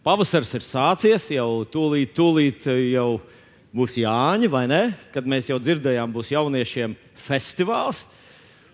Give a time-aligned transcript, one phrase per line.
[0.00, 3.20] Pavasaris ir sācies, jau tūlīt, tūlīt jau
[3.76, 4.80] būs Jāņa, vai ne?
[5.12, 8.06] Kad mēs jau dzirdējām, būs jauniešiem festivāls.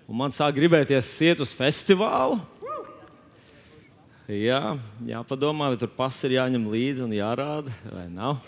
[0.07, 2.39] Un man sāk gribēties iet uz festivālu.
[4.31, 4.77] Jā,
[5.07, 8.39] jāpadomā, vai tur pats ir jāņem līdzi un jārāda, vai nav.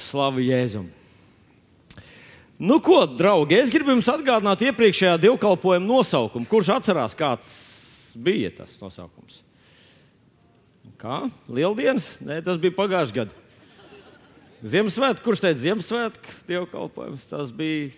[0.00, 0.88] Slavu Jēzum!
[2.64, 6.48] Nu, ko, draugi, es gribu jums atgādināt iepriekšējā dievkalpojuma nosaukumu.
[6.48, 7.48] Kurš atcerās, kāds
[8.16, 9.43] bija tas nosaukums?
[11.04, 11.26] Kā?
[11.52, 12.14] Lieldienas?
[12.24, 13.42] Nē, tas bija pagājušajā gadā.
[14.64, 17.26] Ziemassvētku, kurš teica Ziemassvētku dievkalpojums?
[17.28, 17.90] Tas bija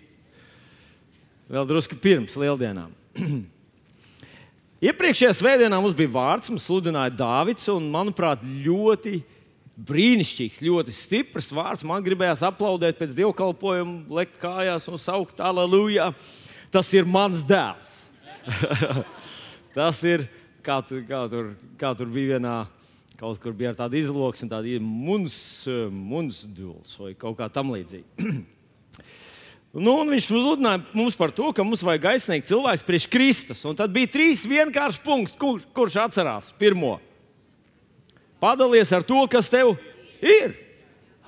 [1.54, 2.90] vēl drusku pirms lieldienām.
[4.90, 9.20] Iepriekšējā svētdienā mums bija vārds, mums sludināja Dārvids, un manuprāt, ļoti
[9.86, 11.86] brīnišķīgs, ļoti stiprs vārds.
[11.86, 16.10] Man gribējās aplaudēt pēc dievkalpojuma, lekt kājās un saukt aleluja.
[16.74, 18.00] Tas ir mans dēls.
[19.78, 20.26] Tas ir
[20.66, 22.64] kā, tu, kā, tur, kā tur bija vienā.
[23.16, 28.06] Kaut kur bija tāda izloksne, tāda munsdūls vai kaut kā tamlīdzīga.
[29.76, 33.60] Nu, viņš mums uzrunāja mums par to, ka mums vajag aizsniegt cilvēks priekš Kristus.
[33.68, 36.94] Un tad bija trīs vienkārši punkti, kur, kurš atcerās pirmo.
[38.40, 39.74] Padalies ar to, kas tev
[40.24, 40.56] ir.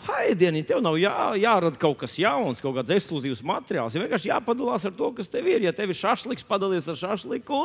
[0.07, 3.93] Haidienī, tev nav jā, jārada kaut kas jauns, kaut kāds ekskluzīvs materiāls.
[3.93, 5.61] Ir vienkārši jāpadalās ar to, kas tev ir.
[5.69, 7.61] Ja tev ir šāφliks, padalies ar šāφliku.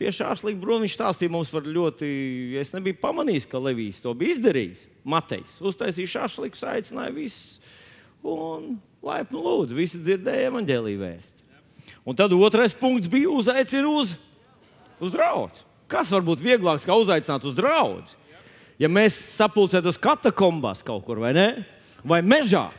[0.00, 2.06] Pie šāφlika brūna viņš stāstīja mums par ļoti.
[2.56, 4.86] Es nebiju pamanījis, ka Levijs to bija izdarījis.
[5.04, 7.58] Matejs uztaisīja šāφliku, aicināja visus.
[8.24, 11.44] Un laipni lūdzu, visi dzirdēja evaņģēlīju vēstu.
[12.08, 14.14] Un tad otrais punkts bija uzaicināt uz,
[15.04, 15.60] uz draugu.
[15.90, 18.06] Kas var būt vieglāks, kā uzaicināt uz draugu?
[18.80, 21.48] Ja mēs sapulcētos katakombās kaut kur vai ne?
[22.00, 22.70] Vai mežā.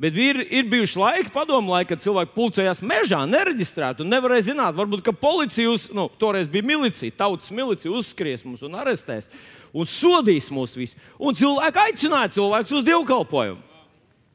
[0.00, 4.76] Bet ir, ir bijuši laiki, padomu laiki, kad cilvēki pulcējās mežā, nereģistrēti un nevarēja zināt,
[4.78, 9.28] varbūt policija, uz, nu, toreiz bija milicija, tautas milicija, uzskries mūs un arestēs
[9.76, 10.96] un sodīs mūs visus.
[11.20, 13.60] Un cilvēki aicināja cilvēkus uz dievkalpojumu.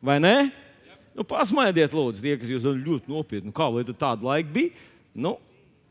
[0.05, 0.35] Vai ne?
[1.17, 3.49] Nu, pasmaidiet, lūdzu, tie, kas jūs ļoti nopietni.
[3.49, 4.85] Nu, kā vai tāda laika bija?
[5.15, 5.37] Nu,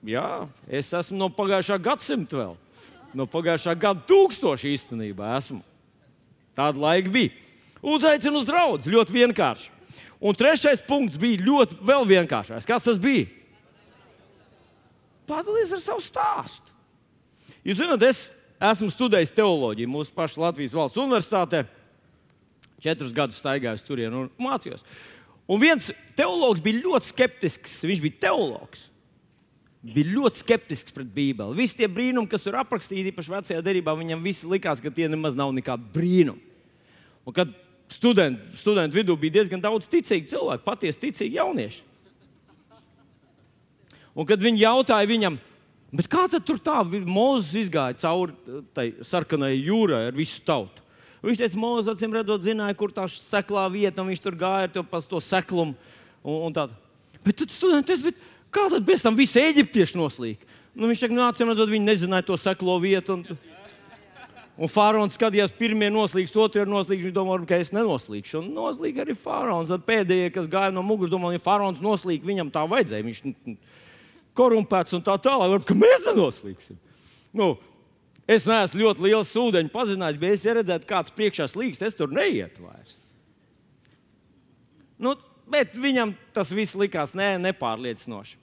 [0.04, 2.52] Jā, es esmu no pagājušā gadsimta vēl.
[3.16, 5.62] No pagājušā gada tūkstoša īstenībā esmu.
[6.54, 7.32] Tāda laika bija.
[7.84, 9.70] Uzaicinu uz draugu, ļoti vienkārši.
[10.24, 12.68] Un trešais punkts bija ļoti vēl vienkāršāks.
[12.68, 13.26] Kas tas bija?
[15.28, 16.72] Padalīties ar savu stāstu.
[17.64, 18.26] Jūs zināt, es
[18.72, 21.64] esmu studējis teoloģiju mūsu pašā Latvijas valsts universitātē.
[22.84, 24.84] Četrus gadus staigājos tur un mācījos.
[25.48, 27.78] Un viens teologs bija ļoti skeptisks.
[27.84, 28.88] Viņš bija teologs
[29.84, 31.56] bija ļoti skeptisks pret Bībeli.
[31.58, 35.36] Visi tie brīnumi, kas tur aprakstīti, īpaši vecajā derībā, viņam visi likās, ka tie nemaz
[35.36, 36.40] nav nekādi brīnumi.
[37.24, 37.52] Un kad
[37.92, 41.82] studentu, studentu vidū bija diezgan daudz ticīgu cilvēku, patiesi ticīgi jaunieši.
[44.14, 45.40] Un kad viņi jautāja viņam,
[46.10, 50.82] kā tad tur tā Mozus izgāja cauri tai sarkanai jūrai ar visu tautu?
[51.24, 54.72] Viņš teica, Mozus acīm redzot, zināja, kur tā seklā vieta, un viņš tur gāja ar
[55.08, 55.74] to, seklumu.
[56.22, 56.68] Un, un tā.
[57.24, 58.20] bet tad studenti, bet,
[58.54, 60.42] Kā tad pēc tam visi eģiptieši noslīd?
[60.74, 63.16] Nu, viņš teica, nāc, redzot, viņi nezināja to seklo vietu.
[63.18, 63.38] Un,
[64.54, 67.08] un faraons skatījās, pirmie noslīgs, otrie noslīgs.
[67.08, 68.40] Viņš domāja, ka es nenoslīgšu.
[68.40, 69.70] Un noslīd arī faraons.
[69.72, 73.06] Tad pēdējie, kas gāja no muguras, domāja, ja faraons noslīd, viņam tā vajadzēja.
[73.08, 73.22] Viņš
[74.38, 75.54] korumpēts un tā tālāk.
[75.54, 76.78] Varbūt, ka mēs nenoslīgsim.
[77.34, 77.54] Nu,
[78.30, 82.66] es neesmu ļoti liels ūdeņu pazinājis, bet es redzēju, kāds priekšā slīgs, es tur neietu
[82.66, 83.00] vairs.
[85.02, 85.16] Nu,
[85.50, 88.38] bet viņam tas viss likās ne, nepārliecinoši.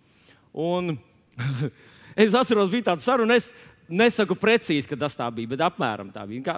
[0.52, 0.98] Un
[2.22, 3.40] es atceros, bija tāda saruna.
[3.40, 3.52] Es
[3.90, 6.44] nesaku precīzi, ka tas tā bija, bet apmēram tā bija.
[6.46, 6.56] Kā,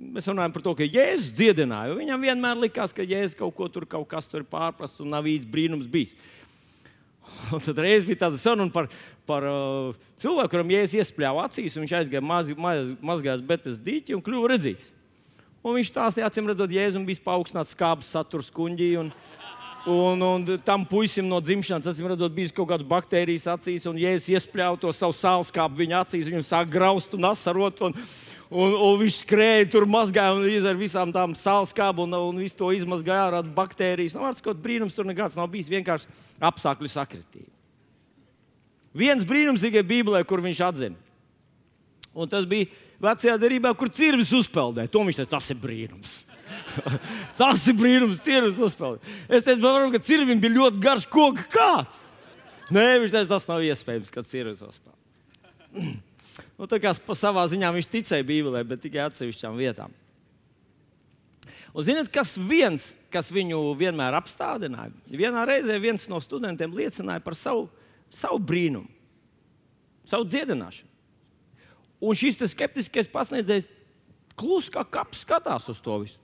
[0.00, 1.96] mēs runājam par to, ka Jēzus dziedināja.
[1.98, 5.50] Viņam vienmēr likās, ka Jēzus kaut ko tur, kaut kas tur pārprasts un nav īsti
[5.50, 6.14] brīnums bijis.
[7.54, 8.88] Un tad reiz bija tāda saruna par,
[9.28, 14.16] par uh, cilvēku, kuram Jēzus iespļāva acīs, un viņš aizgāja maz, maz, mazgājās betas dīķi
[14.16, 14.90] un kļuva redzīgs.
[15.60, 18.94] Un viņš stāstīja, acīm redzot, Jēzus bija paaugstināts skābes saturs kuģī.
[19.02, 19.12] Un,
[19.88, 24.10] Un, un tam puisim no dzimšanas, acīm redzot, bija kaut kādas baktērijas acīs, un ja
[24.12, 27.80] es iespļāvu to savu sālskāpu viņa acīs, viņam sāk graust un asarot.
[27.88, 27.96] Un,
[28.50, 32.68] un, un viņš skrēja tur, mazgāja un izdarīja visām tām sālskābu, un, un visu to
[32.76, 34.18] izmazgāja ar baktērijas.
[34.18, 36.12] Nu, vārds, kaut brīnums tur nekāds nav bijis, vienkārši
[36.50, 37.48] apstākļu sakritība.
[39.00, 40.98] Viens brīnums tikai Bībelē, kur viņš atzina.
[42.12, 42.68] Un tas bija
[43.00, 44.90] vecajā derībā, kur cirvis uzpeldēja.
[44.92, 46.20] To viņš teica, tas ir brīnums.
[47.38, 49.04] Tas ir brīnums, cirvis uzspēlēt.
[49.30, 52.04] Es teicu, varbūt, ka cirvim bija ļoti garš koka kāds.
[52.74, 55.90] Nē, viņš teica, tas nav iespējams, ka cirvis uzspēlē.
[56.60, 59.92] Nu, tā kā savā ziņā viņš ticēja Bībelē, bet tikai atsevišķām vietām.
[61.72, 64.92] Un ziniet, kas viens, kas viņu vienmēr apstādināja?
[65.08, 67.64] Vienā reizē viens no studentiem liecināja par savu,
[68.12, 68.90] savu brīnumu,
[70.08, 70.89] savu dziedināšanu.
[72.00, 73.68] Un šis skeptiskais pasniedzējs
[74.40, 76.18] klusi kā kaps skatās uz to visu.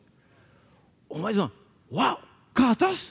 [1.12, 1.52] Un mēs domājam,
[1.92, 2.16] wow,
[2.56, 3.10] kā tas?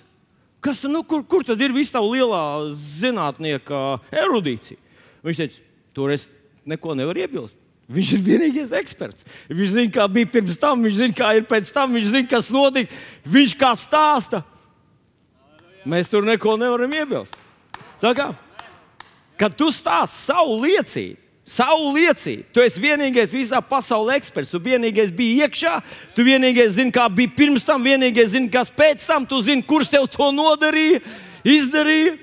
[0.66, 4.80] Kas tad, nu, kur, kur tad ir viss tā lielā zinātnieka erudīcija?
[5.26, 5.62] Viņš teica,
[5.94, 6.26] tur es
[6.66, 7.60] neko nevaru iebilst.
[7.86, 9.28] Viņš ir vienīgais eksperts.
[9.46, 12.50] Viņš zina, kā bija pirms tam, viņš zina, kā ir pēc tam, viņš zina, kas
[12.54, 12.98] notika.
[13.30, 14.42] Viņš kā stāsta.
[15.86, 17.38] Mēs tur neko nevaram iebilst.
[18.02, 18.32] Tā kā,
[19.38, 22.48] kad tu stāsti savu liecību, savu liecību.
[22.54, 24.52] Tu esi vienīgais visā pasaulē eksperts.
[24.52, 25.76] Tu vienīgais biji iekšā,
[26.18, 29.92] tu vienīgais zini, kā bija pirms tam, vienīgais zini, kas pēc tam, tu zini, kurš
[29.94, 31.04] tev to nodarīja,
[31.46, 32.18] izdarīja.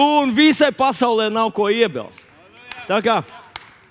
[0.00, 2.24] Un visai pasaulē nav ko iebilst.
[2.88, 3.18] Tā kā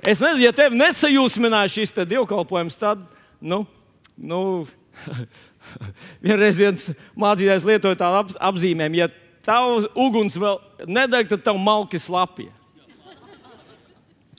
[0.01, 3.03] es nezinu, ja tev nesajūsmināja šis te dievkalpojums, tad,
[3.37, 3.61] nu,
[4.17, 4.39] nu
[6.25, 9.11] vienreiz viens mācītājs lietoja tādu apzīmējumu, ja
[9.45, 10.57] tavs uguns vēl
[10.89, 12.49] nedeg, tad tev malki slapja.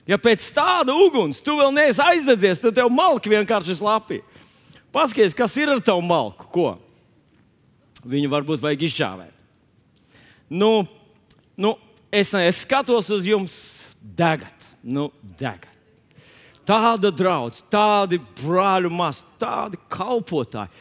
[0.07, 4.23] Ja pēc tāda uguns tu vēl neesi aizdedzies, tad tev malki vienkārši slapja.
[4.93, 6.47] Paskaties, kas ir ar tavu malku.
[6.53, 6.73] Ko?
[8.03, 9.31] Viņu varbūt vajag izžāvēt.
[10.53, 10.83] Nu,
[11.57, 11.71] nu,
[12.11, 13.55] es, es skatos uz jums,
[14.03, 15.07] degat, nu,
[15.39, 15.71] degat.
[16.67, 20.71] Tāda draudzene, tādi brāļu maz, tādi kalpotāji.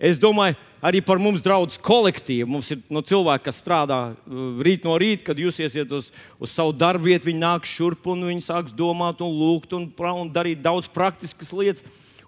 [0.00, 2.48] Es domāju, arī par mums draugs kolektīvu.
[2.56, 6.10] Mums ir nu, cilvēki, kas strādā uh, rīt no rīta, kad jūs iesiet uz,
[6.40, 10.32] uz savu darbu vietu, viņi nāk šurp un viņi sāks domāt un lūgt un, un
[10.32, 11.86] darīt daudz praktiskas lietas.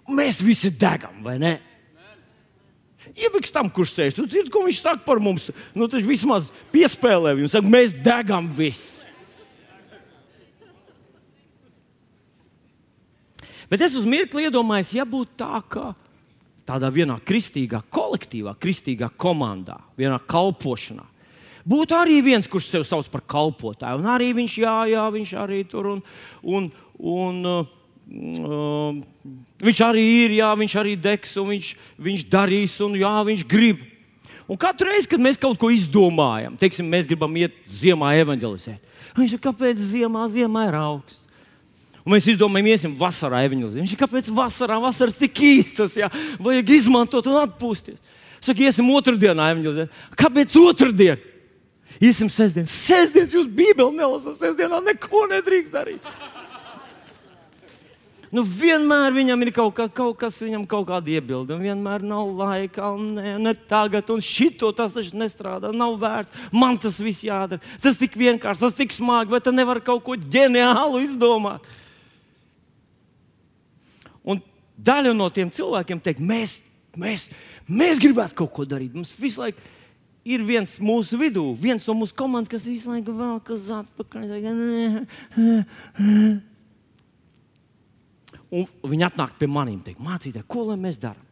[0.09, 1.57] Mēs visi degam, vai ne?
[3.13, 4.15] Iebiks tam, kurš sēž.
[4.15, 5.49] Tu dzirdi, ko viņš saka par mums.
[5.75, 7.51] Nu, tas vismaz piespēlē viņu.
[7.51, 9.03] Saka, mēs degam visi.
[13.71, 15.93] Bet es uz mirkli iedomājos, ja būtu tā, ka
[16.67, 21.05] tādā vienā kristīgā kolektīvā, kristīgā komandā, vienā kalpošanā.
[21.63, 25.61] Būtu arī viens, kurš sev sauc par kalpotāju, un arī viņš, jā, jā, viņš arī
[25.71, 26.01] tur un,
[26.43, 26.67] un,
[26.99, 27.71] un uh,
[28.43, 28.99] uh,
[29.63, 31.71] viņš arī ir, jā, viņš arī degs, un viņš,
[32.03, 33.89] viņš darīs, un jā, viņš grib.
[34.43, 39.37] Un katru reizi, kad mēs kaut ko izdomājam, teiksim, mēs gribam iet ziemā evanģelizēt, viņš
[39.37, 41.22] saka, kāpēc ziemā, ziemā ir augsts?
[42.03, 43.79] Un mēs izdomājam, iesim vasarā evanģelizēt.
[43.85, 46.09] Viņš ir kāpēc vasarā, vasaras tik īstas, jā,
[46.43, 48.01] vajag izmantot un atpūsties.
[48.43, 50.01] Saka, iesim otrdienā evanģelizēt.
[50.19, 51.21] Kāpēc otrdien?
[52.03, 52.67] Iesim sestdien.
[52.67, 56.07] Sestdien jūs bībeli nelasat, sestdienā neko nedrīkst darīt.
[58.33, 61.53] Nu, vienmēr viņam ir kaut, kā, kaut kas, viņam kaut kāda iebilde.
[61.61, 65.69] Vienmēr nav laika, ne, ne tagad, un šito tas taču nestrādā.
[65.69, 66.33] Nav vērts.
[66.49, 67.61] Man tas viss jādara.
[67.83, 71.69] Tas tik vienkārši, tas tik smagi, vai tu nevari kaut ko ģeniālu izdomāt.
[74.25, 74.41] Un
[74.85, 76.57] daļa no tiem cilvēkiem teikt, mēs,
[76.99, 77.29] mēs,
[77.67, 78.95] mēs gribētu kaut ko darīt.
[78.95, 79.59] Mums visu laiku
[80.23, 84.25] ir viens mūsu vidū, viens no mūsu komandas, kas visu laiku vēl kas atpakaļ.
[88.53, 91.25] Un viņi atnāk pie maniem un teikt, mācītāji, ko lai mēs darām?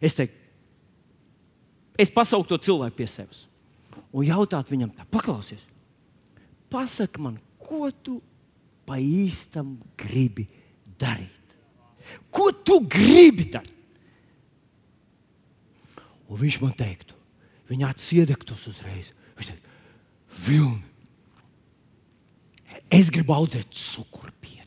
[0.00, 0.36] Es teiktu,
[2.00, 3.46] es pasauktu to cilvēku pie sevis
[4.12, 5.66] un jautātu viņam, tā, paklausies,
[6.72, 8.18] pasaki man, ko tu
[8.88, 10.46] pa īstam gribi
[11.00, 11.39] darīt?
[12.30, 13.76] Ko tu gribi darīt?
[16.30, 17.16] Un viņš man teiktu,
[17.70, 19.10] viņa acis iedegtos uzreiz.
[19.38, 19.66] Viņš teikt,
[20.46, 20.84] Vilni,
[22.94, 24.60] es gribu audzēt cukurbietes.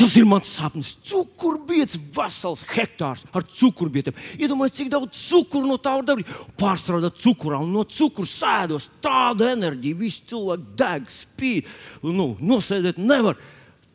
[0.00, 0.94] Tas ir mans sapnis.
[1.06, 4.16] Cukurbietis, vesels hektārs ar cukurbietēm.
[4.40, 6.34] Iedomājieties, cik daudz cukuru no tā var darīt.
[6.58, 10.00] Pārstrādāt cukurā un no cukura sēdos tāda enerģija.
[10.00, 11.70] Visi cilvēki deg, spīd.
[12.02, 13.38] Nu, nosēdēt nevar.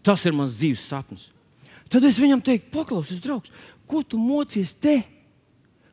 [0.05, 1.29] Tas ir mans dzīves sapnis.
[1.89, 3.53] Tad es viņam teiktu, paklausies, draugs,
[3.89, 4.99] ko tu mocies te?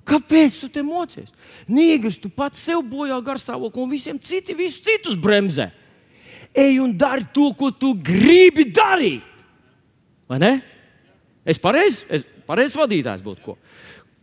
[0.08, 1.30] Kāpēc tu te mocies?
[1.70, 5.70] Nīgris, tu pats sev bojā garstāvokli un visiem citi, visus citus bremzē.
[6.52, 9.24] Ej un dari to, ko tu gribi darīt.
[10.28, 10.52] Vai ne?
[11.48, 13.44] Es pareizi es pareiz vadītājs būtu.
[13.44, 13.56] Ko?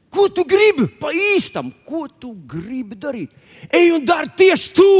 [0.09, 1.71] ko tu gribi pa īstam?
[1.85, 3.33] Ko tu gribi darīt?
[3.69, 4.93] Ej un dari tieši to!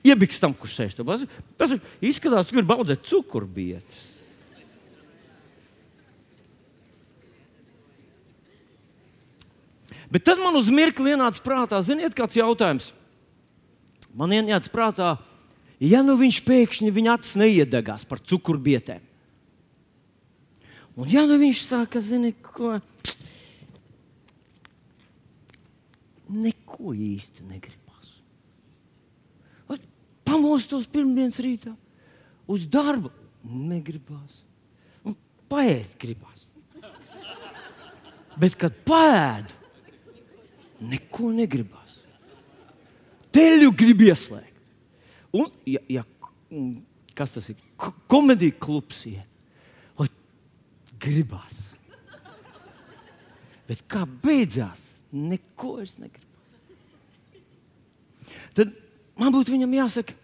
[0.00, 1.26] Iebiks tam, kurš sēž tur.
[1.60, 4.08] Tas izskatās, ka ir baudzēt cukurbietas.
[10.12, 12.90] Bet tad man uz mirkli ienāca prātā, ziniet, kāds jautājums.
[14.12, 15.14] Man ienāca prātā,
[15.80, 19.00] ja nu viņš pēkšņi viņa acis neiedegās par cukurbietēm.
[21.00, 22.76] Un ja nu viņš sāka, zini, ko.
[26.28, 27.81] Neko īsti negrib
[30.32, 31.74] pamostos pirmdienas rītā,
[32.48, 33.12] uz darbu
[33.42, 34.40] negribās.
[35.04, 35.16] Un
[35.50, 36.46] paēst gribās.
[38.40, 39.52] Bet, kad pēdu,
[40.88, 41.98] neko negribās.
[43.32, 44.48] Teļu grib ieslēgt.
[45.36, 46.02] Un, ja, ja,
[47.16, 47.60] kas tas ir?
[48.12, 49.28] komēdiju klubs iet.
[49.98, 50.08] Lai
[51.02, 51.58] gribās.
[53.68, 56.28] Bet kā beidzās, neko es negribu.
[58.52, 58.74] Tad
[59.16, 60.16] man būtu viņam jāsaka,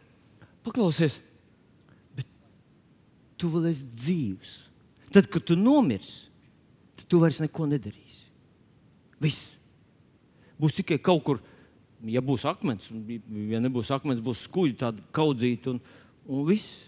[0.68, 1.18] paklausies,
[2.16, 2.28] bet
[3.40, 4.56] tu vēl esi dzīves.
[5.14, 6.28] Tad, kad tu nomirsi,
[6.98, 8.26] tad tu vairs neko nedarīsi.
[9.22, 9.54] Viss.
[10.58, 11.40] Būs tikai kaut kur,
[12.06, 13.04] ja būs akmens, un
[13.48, 15.82] ja nebūs akmens, būs skuļi, tāda kaudzīta un,
[16.26, 16.84] un viss.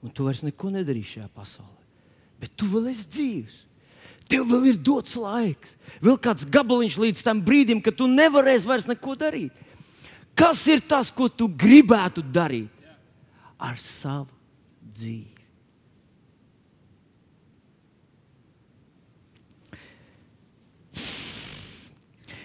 [0.00, 1.76] Un tu vairs neko nedarīsi šajā pasaulē.
[2.40, 3.58] Bet tu vēl esi dzīves.
[4.30, 8.86] Tev vēl ir dots laiks, vēl kāds gabaliņš līdz tam brīdim, kad tu nevarēsi vairs
[8.88, 9.66] neko darīt.
[10.40, 12.72] Kas ir tas, ko tu gribētu darīt
[13.60, 14.32] ar savu
[14.80, 15.36] dzīvi?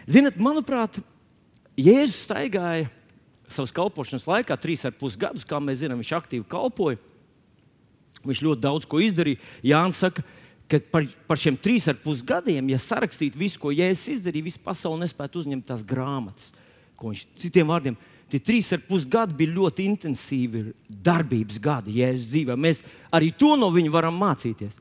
[0.06, 1.00] Ziniet, manuprāt,
[1.80, 2.92] Jēzus staigāja
[3.50, 7.00] savas kalpošanas laikā, trīs ar pus gadus, kā mēs zinām, viņš aktīvi kalpoja.
[8.25, 9.42] Viņš ļoti daudz ko izdarīja.
[9.66, 10.24] Jānis saka,
[10.70, 14.62] ka par, par šiem trīs ar pus gadiem, ja sarakstītu visu, ko Jēzus izdarīja, visa
[14.66, 16.52] pasaule nespētu uzņemt tās grāmatas.
[17.02, 17.98] Viņš, citiem vārdiem,
[18.32, 22.58] tie trīs ar pus gadi bija ļoti intensīvi darbības gadi Jēzus dzīvē.
[22.60, 22.82] Mēs
[23.14, 24.80] arī to no viņa varam mācīties.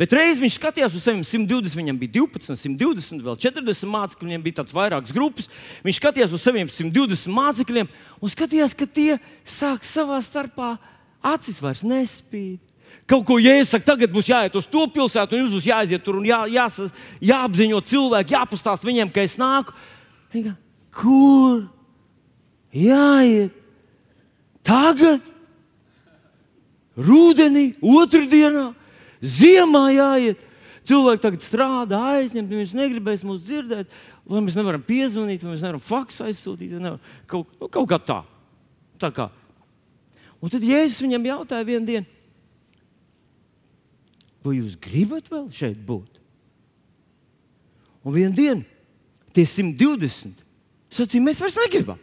[0.00, 4.44] Bet reiz viņš skatījās uz saviem 120, viņam bija 12, 120, vēl 40 mācekļi, viņam
[4.46, 5.50] bija tāds vairākas grupas.
[5.84, 7.90] Viņš skatījās uz saviem 120 mācekļiem
[8.22, 10.74] un skatījās, ka tie sāk savā starpā
[11.34, 12.60] acis vairs nespīd.
[13.08, 16.26] Kaut ko jāsaka, tagad būs jāiet uz to pilsētu, un jums būs jāiziet tur un
[16.28, 16.78] jā, jās,
[17.24, 19.74] jāapziņo cilvēki, jāpastāst viņiem, ka es nāku.
[20.32, 20.54] Viņa,
[20.94, 21.66] kur?
[22.72, 23.58] Jāiet.
[24.62, 25.24] Tagad,
[26.96, 28.70] rudenī, otrdienā.
[29.22, 30.40] Ziemā jāiet.
[30.86, 33.92] Cilvēki tagad strādā, aizņemti, viņi negribēs mūs dzirdēt,
[34.26, 36.74] vai mēs nevaram piezvanīt, vai mēs nevaram faksu aizsūtīt.
[36.74, 36.98] Nevar,
[37.30, 38.18] kaut, nu, kaut kā tā.
[38.98, 39.28] tā kā.
[40.42, 42.06] Un tad Jēzus viņam jautāja vienu dienu,
[44.42, 46.18] vai jūs gribat vēl šeit būt?
[48.02, 48.66] Un vienā dienā
[49.30, 50.42] tie 120
[50.92, 52.00] sacīja, mēs vairs negribam.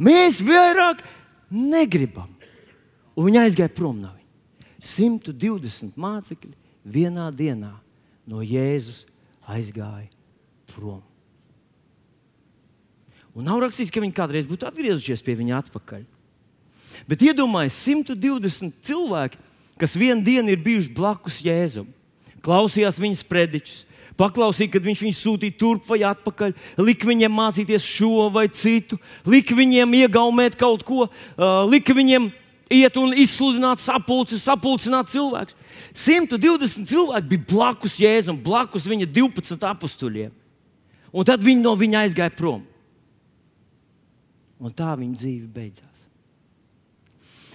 [0.00, 1.02] Mēs vairāk
[1.50, 2.30] negribam.
[3.16, 4.18] Un viņi aizgāja prom no viņa.
[4.80, 6.54] 120 mācekļi
[6.88, 7.74] vienā dienā
[8.30, 9.04] no Jēzus
[9.50, 10.08] aizgāja
[10.70, 11.02] prom.
[13.36, 16.02] Un nav rakstīts, ka viņi kādreiz būtu atgriezušies pie viņa atpakaļ.
[17.06, 19.38] Bet iedomājieties, 120 cilvēki,
[19.80, 21.86] kas vienu dienu ir bijuši blakus Jēzum,
[22.44, 23.84] klausījās viņas prediķus,
[24.20, 26.52] paklausīja, kad viņš viņus sūtīja turp vai atpakaļ,
[26.84, 32.28] lika viņiem mācīties šo vai citu, lika viņiem iegaumēt kaut ko, uh, lika viņiem
[32.70, 35.56] iet un izsludināt sapulci, sapulcināt cilvēkus.
[35.96, 40.30] 120 cilvēki bija blakus Jēzum, blakus viņa 12 apstuļiem.
[41.10, 42.62] Un tad viņi no viņa aizgāja prom.
[44.60, 46.04] Un tā viņa dzīve beidzās.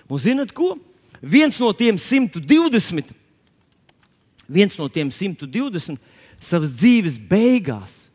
[0.09, 0.73] Un zinat ko?
[1.21, 3.13] Viens no tiem 120,
[4.51, 6.01] viens no tiem 120
[6.41, 8.05] savas dzīves beigās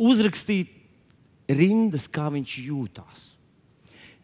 [0.00, 0.68] uzrakstīja
[1.56, 3.24] rindas, kā viņš jūtās.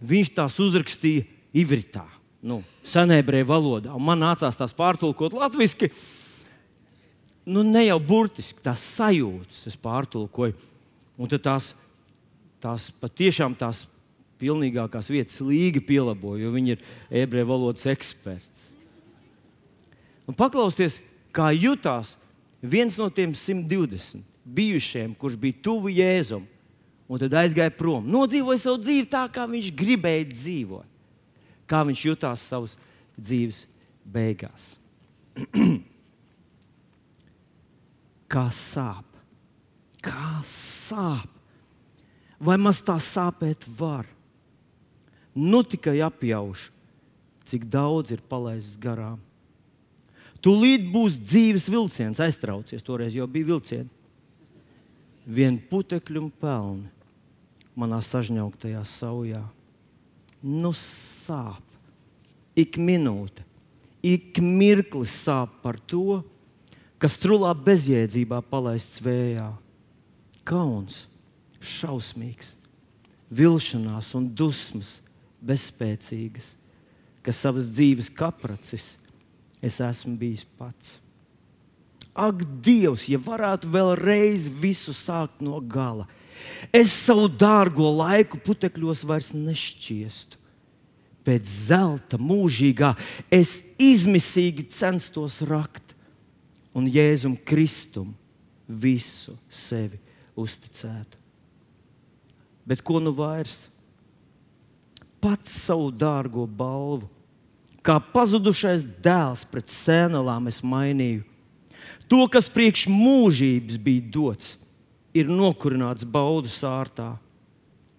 [0.06, 1.24] Viņš tās uzrakstīja
[1.56, 2.04] ivritā,
[2.44, 3.94] nu, senēbrēju valodā.
[3.96, 5.90] Un man nācās tās pārtulkot latviešu.
[7.46, 10.56] Nu, ne jau burtiski tās sajūtas, es pārtulkoju.
[11.16, 11.70] Un tās,
[12.60, 13.86] tās patiešām tās
[14.40, 16.82] pilnīgākās vietas līgi pielaboju, jo viņi ir
[17.24, 18.66] ebreju valodas eksperts.
[20.26, 20.98] Un paklausieties,
[21.32, 22.16] kā jutās
[22.62, 26.44] viens no tiem 120 bijušiem, kurš bija tuvu Jēzum,
[27.06, 28.06] un tad aizgāja prom.
[28.10, 30.92] Nodzīvoja savu dzīvi tā, kā viņš gribēja dzīvot
[31.68, 32.76] kā viņš jutās savas
[33.18, 33.64] dzīves
[34.06, 34.74] beigās.
[38.32, 39.18] kā sāp,
[40.04, 41.30] kā sāp,
[42.38, 44.08] vai maz tā sāpēt var.
[45.36, 46.72] Nu tikai apjaušu,
[47.46, 49.20] cik daudz ir palaists garām.
[50.46, 53.90] Tūlīt būs dzīves vilciens, aiztraucies, toreiz jau bija vilciens.
[55.26, 56.86] Vienu putekļu un pelnu
[57.74, 59.42] manā sažņaugtajā saujā
[60.46, 61.62] nu sāp.
[62.56, 63.42] Ik minūte,
[64.06, 66.22] ik mirklis sāp par to,
[67.02, 69.50] kas trulā bezjēdzībā palaists vējā.
[70.46, 71.02] Kauns,
[71.58, 72.54] šausmīgs,
[73.34, 75.00] vilšanās un dusmas,
[75.42, 76.54] bezspēcīgas,
[77.26, 78.94] kas savas dzīves kapracis
[79.64, 80.98] es esmu bijis pats.
[82.16, 86.06] Ak, Dievs, ja varētu vēlreiz visu sākt no gala,
[86.72, 90.38] Es savu dārgo laiku putekļos vairs nešķiestu.
[91.26, 92.92] Pēc zelta mūžīgā
[93.34, 95.96] es izmisīgi censtos rakt
[96.76, 98.12] un Jēzum Kristum
[98.68, 99.98] visu sevi
[100.38, 101.18] uzticētu.
[102.66, 103.66] Bet ko nu vairs?
[105.26, 107.08] pats savu dārgo balvu.
[107.86, 111.22] Kā pazudušais dēls pret sēnelām es mainīju.
[112.10, 114.56] To, kas priekš mūžības bija dots,
[115.14, 117.14] ir nokurināts baudu sārtā,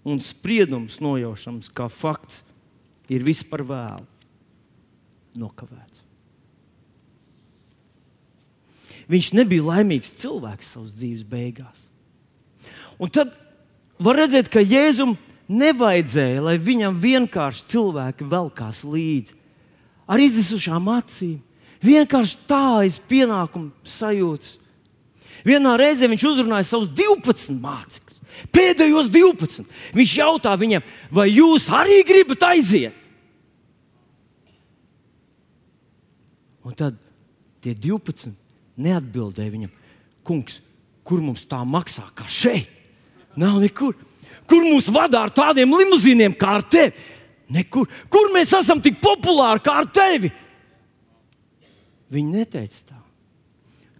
[0.07, 2.43] un spriedums nojaušams kā fakts
[3.11, 4.05] ir vispār vēlu
[5.37, 6.03] nokavēts.
[9.07, 11.85] Viņš nebija laimīgs cilvēks savas dzīves beigās.
[12.99, 13.31] Un tad
[14.03, 15.15] var redzēt, ka Jēzum
[15.47, 19.37] nevajadzēja, lai viņam vienkārši cilvēki velkās līdzi
[20.07, 21.37] ar izdisušām acīm.
[21.83, 24.55] Vienkārši tā aiz pienākumu sajūtas.
[25.45, 28.21] Vienā reizē viņš uzrunāja savus 12 mācekļus,
[28.51, 29.67] pēdējos 12.
[29.95, 32.95] Viņš jautā viņiem, vai jūs arī gribat aiziet?
[36.67, 36.97] Un tad
[37.63, 38.33] tie 12
[38.83, 39.71] neatbildēja viņam,
[40.27, 40.59] kungs,
[41.07, 42.73] kur mums tā maksā, kā šeit?
[43.37, 43.93] Nav nekur.
[44.49, 46.95] Kur mūs vada ar tādiem limuzīniem kā ar tevi?
[47.53, 47.87] Nekur.
[48.11, 50.31] Kur mēs esam tik populāri kā ar tevi?
[52.11, 52.99] Viņi neteica tā.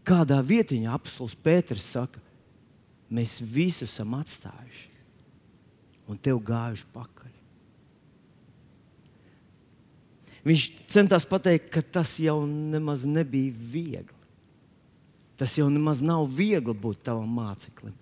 [0.08, 2.22] Kādā vietiņā apelsīns Pēters saka,
[3.12, 4.86] mēs visu esam atstājuši
[6.08, 7.34] un tev gājuši pakaļ.
[10.48, 14.16] Viņš centās pateikt, ka tas jau nemaz nebija viegli.
[15.38, 17.96] Tas jau nemaz nav viegli būt tavam māceklim.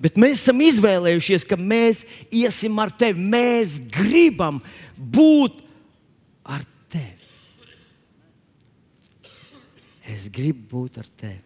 [0.00, 2.02] Bet mēs esam izvēlējušies, ka mēs
[2.34, 3.20] iesim ar tevi.
[3.20, 4.58] Mēs gribam
[4.98, 5.60] būt
[6.44, 7.32] ar tevi.
[10.14, 11.42] Es gribu būt ar tevi.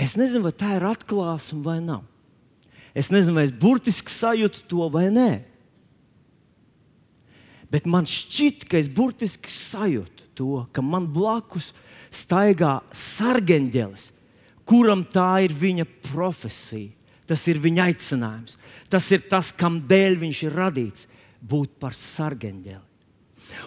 [0.00, 2.06] Es nezinu, vai tā ir atklāsme vai nav.
[2.96, 5.30] Es nezinu, vai es burtiski sajūtu to vai nē.
[7.70, 11.70] Bet man šķiet, ka es burtiski sajūtu to, ka man blakus
[12.10, 14.08] staigā sargeņģelis,
[14.70, 16.94] kuram tā ir viņa profesija.
[17.26, 18.56] Tas ir viņa aicinājums.
[18.90, 21.06] Tas ir tas, kam dēļ viņš ir radīts-
[21.50, 22.86] būt par sargeņģeli.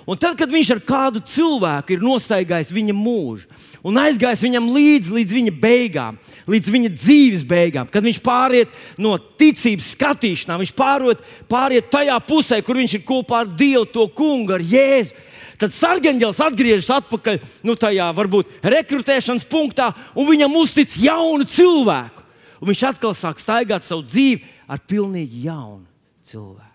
[0.07, 3.47] Un tad, kad viņš ar kādu cilvēku ir nostaigājis viņa mūžu
[3.83, 9.17] un aizgājis viņam līdzi līdz viņa beigām, līdz viņa dzīves beigām, kad viņš pāriet no
[9.17, 11.19] ticības skatīšanām, viņš pāriet,
[11.51, 15.13] pāriet tajā pusē, kur viņš ir kopā ar Dievu, to kungu, ar Jēzu.
[15.61, 22.23] Tad sargeņģēlis atgriežas atpakaļ nu, tajā varbūt rekrutēšanas punktā, un viņam uztic jaunu cilvēku.
[22.63, 25.85] Un viņš atkal sāk staigāt savu dzīvi ar pilnīgi jaunu
[26.29, 26.69] cilvēku.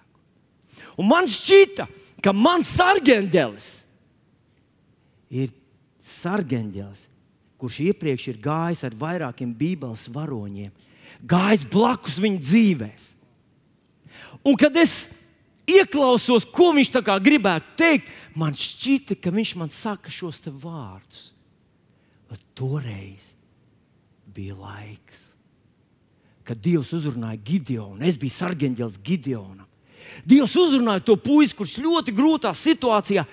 [0.99, 1.87] Un man šķita,
[2.23, 3.69] ka mans sargeņģelis
[5.33, 5.53] ir
[6.05, 7.07] sargeņģelis,
[7.59, 10.73] kurš iepriekš ir gājis ar vairākiem bībeles varoņiem,
[11.27, 13.07] gājis blakus viņa dzīvēm.
[14.47, 15.09] Un kad es
[15.69, 16.93] ieklausos, ko viņš
[17.25, 21.33] gribētu teikt, man šķita, ka viņš man saka šos vārdus.
[22.29, 23.33] Bet toreiz
[24.35, 25.23] bija laiks,
[26.45, 28.05] kad Dievs uzrunāja Gideonu.
[28.05, 29.67] Es biju sargeņģēlis Gideonam.
[30.29, 33.25] Dievs uzrunāja to puisi, kurš ļoti grūtā situācijā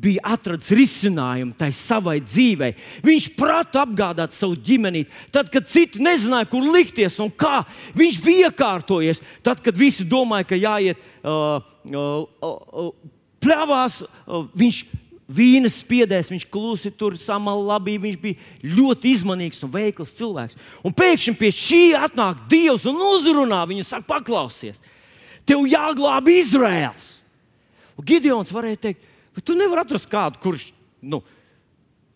[0.00, 2.74] bija atradzis risinājumu tai savai dzīvei.
[3.04, 7.64] Viņš prata apgādāt savu ģimeni, tad, kad citi nezināja, kur likties un kā.
[7.98, 9.22] Viņš bija iekārtojies.
[9.46, 11.58] Tad, kad visi domāja, ka jāiet uh,
[11.90, 12.92] uh, uh,
[13.42, 14.02] pļāvās,
[14.56, 14.80] viņš
[15.30, 18.02] vīnas spiedēs, viņš klusi tur samalabīja.
[18.06, 20.58] Viņš bija ļoti izmanīgs un veikls cilvēks.
[20.86, 24.82] Un pēkšņi pie šī atnāk Dievs un uzrunā viņu, saka, paklausies
[25.50, 27.16] tev jāglāb Izraels.
[27.98, 30.68] Un Gideons varēja teikt, bet tu nevari atrast kādu, kurš,
[31.02, 31.20] nu,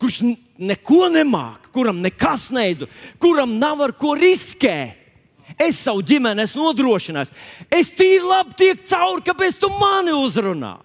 [0.00, 0.20] kurš
[0.58, 2.88] neko nemāca, kuram nekas neidu,
[3.22, 5.00] kuram nav ar ko riskēt.
[5.60, 7.34] Es savu ģimeni esmu nodrošinājis.
[7.68, 10.78] Es tīri labi tieku cauri, kāpēc tu mani uzrunā.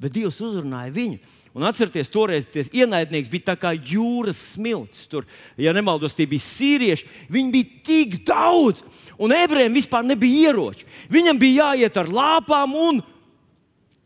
[0.00, 1.20] Bet Dievs uzrunāja viņu.
[1.50, 5.08] Un atcerieties, toreiz tas ienaidnieks bija kā jūras smilts.
[5.10, 5.26] Tur,
[5.58, 7.08] ja nemaldos, tie bija sīrieši.
[7.32, 8.84] Viņi bija tik daudz,
[9.18, 10.86] un ebrejiem vispār nebija ieroči.
[11.10, 13.02] Viņam bija jāiet ar lāpām un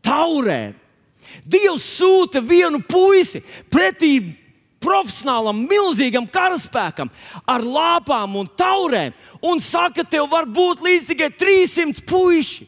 [0.05, 0.73] taurēm.
[1.45, 4.17] Dievs sūta vienu puisi pretī
[4.81, 7.09] profesionālam, milzīgam karaspēkam
[7.49, 9.13] ar lāpām un taurēm
[9.45, 12.67] un saka, tev var būt līdz tikai 300 puiši.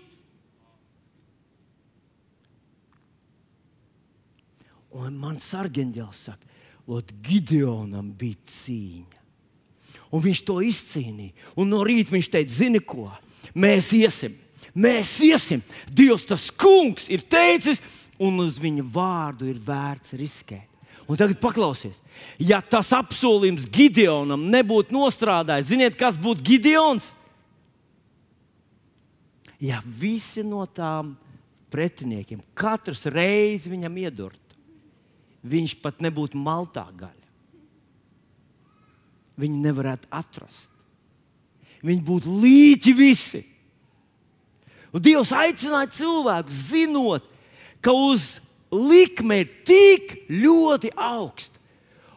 [4.97, 6.43] Un man sargeņģēlis saka,
[6.87, 9.23] Ot, Gideonam bija cīņa.
[10.15, 11.33] Un viņš to izcīnīja.
[11.59, 13.09] Un no rīta viņš teica, zini ko?
[13.57, 14.37] Mēs iesim,
[14.71, 15.63] mēs iesim.
[15.91, 17.83] Dievs tas kungs ir teicis,
[18.15, 20.65] un uz viņa vārdu ir vērts riskēt.
[21.07, 22.01] Un tagad paklausies,
[22.35, 27.13] ja tas apsolījums Gideonam nebūtu nostrādājis, ziniet, kas būtu Gideons?
[29.63, 31.15] Ja visi no tām
[31.71, 34.46] pretiniekiem katrs reizi viņam iedurt,
[35.45, 37.27] viņš pat nebūtu maltā gaļa.
[39.37, 40.71] Viņi nevarētu atrast.
[41.81, 43.43] viņi būtu līķi visi.
[44.91, 47.23] Un Dievs aicināja cilvēku, zinot,
[47.81, 48.39] ka uz
[48.71, 51.59] likme ir tik ļoti augsta.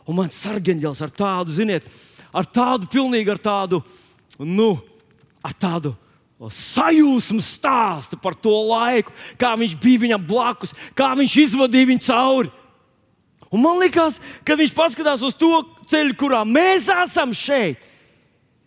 [0.09, 1.85] Un man sargeņģels ar tādu, ziniet,
[2.33, 3.83] ar tādu pilnīgi ar tādu,
[4.39, 4.73] nu,
[5.45, 5.93] ar tādu
[6.49, 12.53] sajūsmu stāstu par to laiku, kā viņš bija viņam blakus, kā viņš izvadīja viņu cauri.
[13.51, 15.51] Un man liekas, kad viņš paskatās uz to
[15.91, 17.83] ceļu, kurā mēs esam šeit,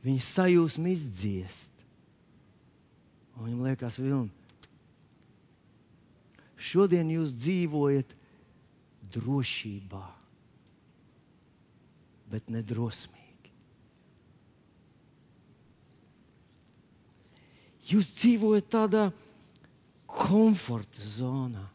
[0.04, 1.72] viņa sajūsma izdziest.
[3.38, 4.30] Un viņam liekas, Vilni,
[6.60, 8.12] šodien jūs dzīvojat
[9.16, 10.04] drošībā,
[12.34, 13.24] bet nedrosmīgi.
[17.88, 19.10] Jūs dzīvojat tādā
[20.08, 21.73] komforta zonā.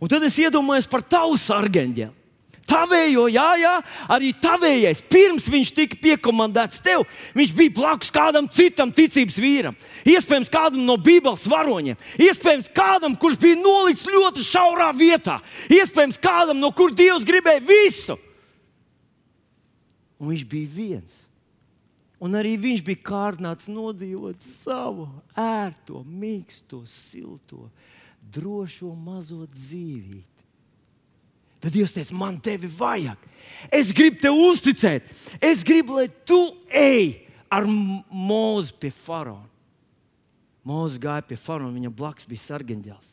[0.00, 2.16] Un tad es iedomājos par tavu sargeņģeli.
[2.70, 3.72] Tavējo, jā, jā,
[4.14, 5.00] arī tavējais.
[5.10, 7.02] Pirms viņš tika piekomandēts tev,
[7.34, 9.78] viņš bija blakus kādam citam ticības vīram.
[10.06, 11.98] Iespējams, kādam no Bībeles varoņiem.
[12.20, 15.40] Iespējams, kādam, kurš bija nolikts ļoti šaurā vietā.
[15.66, 18.18] Iespējams, kādam, no kur Dievs gribēja visu.
[20.20, 21.18] Un viņš bija viens.
[22.20, 27.70] Un arī viņš bija kārdināts nodzīvot savu ērto, mīksto, silto,
[28.20, 30.26] drošo mazo dzīvību.
[31.60, 33.20] Tad Dievs teica, man tevi vajag.
[33.68, 35.08] Es gribu tev uzticēt.
[35.44, 36.38] Es gribu, lai tu
[36.72, 39.48] ej ar mūzu pie faraona.
[40.64, 43.12] Mūzis gāja pie faraona, viņa blakus bija sargeņģēls.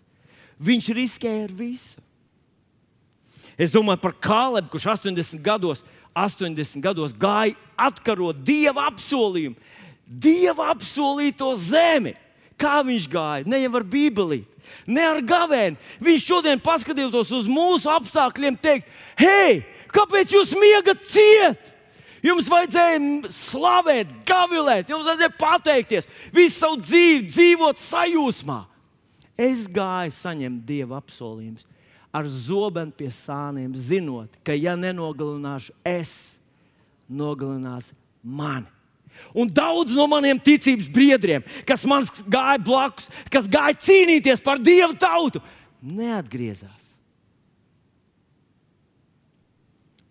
[0.63, 2.03] Viņš riskēja ar visu.
[3.57, 5.81] Es domāju par Kālebu, kurš 80 gados,
[6.15, 7.55] 80 gados gāja
[7.87, 9.57] atkarot dieva apsolījumu,
[10.05, 12.13] dieva apsolīto zemi.
[12.57, 13.47] Kā viņš gāja?
[13.49, 14.43] Ne jau ar Bībeli
[14.87, 15.79] ne ar gavēni.
[16.03, 21.73] Viņš šodien, paskatoties uz mūsu apstākļiem, teikt, hei, kāpēc jūs miegat ciet?
[22.25, 28.63] Jums vajadzēja slavēt, gavilēt, jums vajadzēja pateikties, visu savu dzīvi dzīvot sajūsmā.
[29.37, 31.67] Es gāju saņemt dieva apsolījumus
[32.17, 36.39] ar zobenu pie sāniem, zinot, ka ja nenogalināšu es,
[37.07, 37.91] nogalinās
[38.23, 38.76] mani.
[39.37, 44.97] Un daudz no maniem ticības biedriem, kas man gāja blakus, kas gāja cīnīties par dievu
[44.99, 45.41] tautu,
[45.81, 46.85] neatgriezās.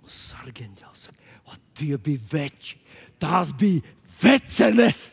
[0.07, 2.79] Sargeņģēlis saka, tie bija veči,
[3.19, 3.83] tās bija
[4.23, 5.11] vecenes.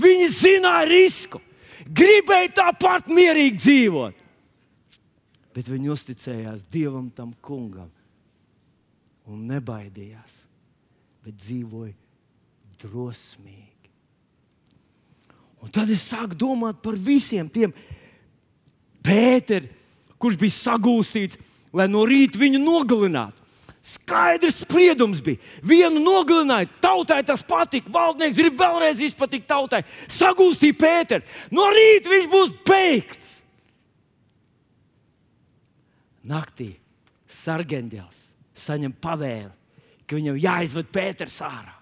[0.00, 1.42] Viņi zināja risku,
[1.84, 4.20] gribēja tāpat mierīgi dzīvot.
[5.50, 7.90] Bet viņi uzticējās Dievam, tam kungam
[9.30, 10.42] un nebaidījās,
[11.24, 11.94] bet dzīvoja
[12.82, 13.90] drosmīgi.
[15.60, 17.74] Un tad es sāku domāt par visiem tiem
[19.00, 19.68] Pēteriem,
[20.20, 21.38] kurš bija sagūstīts,
[21.72, 23.38] lai no rīta viņu nogalinātu.
[23.80, 25.40] Skaidrs spriedums bija.
[25.64, 27.88] Vienu nogalināja, tautai tas patika.
[27.94, 29.80] Valdnieks grib vēlreiz izpatikt tautai.
[30.12, 31.24] Sagūstīja Pēteru.
[31.56, 33.30] No rīta viņš būs beigts.
[36.28, 36.74] Naktī
[37.40, 38.29] sargeņģēlis
[38.60, 39.50] saņem pavēli,
[40.06, 41.74] ka viņam jāizved Pēters ārā.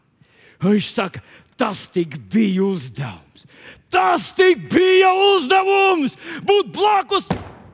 [0.63, 1.23] Viņš saka,
[1.59, 3.47] tas tik bija uzdevums.
[3.93, 7.29] Tas tik bija uzdevums būt blakus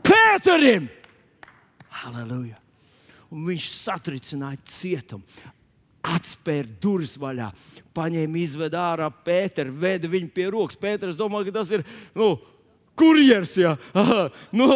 [0.04, 0.90] Pēterim.
[2.04, 2.60] Halleluja!
[3.34, 5.24] Un viņš satricināja cietumu,
[6.04, 7.48] atspēra durvis vaļā,
[7.96, 10.78] paņēma, izveda ārā Pēteru, veda viņu pie rokas.
[10.78, 11.82] Pēters domāja, ka tas ir
[12.14, 12.34] nu,
[12.94, 14.28] Kurjers, jā, Aha.
[14.54, 14.68] nu,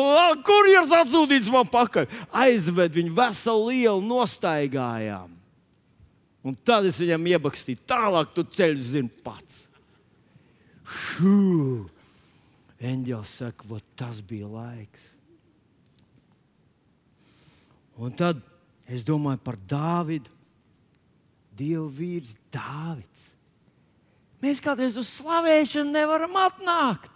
[0.46, 2.08] kurjers atsūtīts man pakaļ.
[2.34, 5.36] Aizved viņu veselu lielu nostaigājām.
[6.42, 9.68] Un tad es viņam iebakstīju, tālāk tu ceļš zini pats.
[12.78, 15.06] Eņģēlis saka, tas bija laiks.
[17.98, 18.40] Un tad
[18.86, 20.30] es domāju par Dāvidu.
[21.58, 23.32] Dieva vīrs Dāvids.
[24.38, 27.10] Mēs kādreiz uz slavēšanu nevaram atnākt.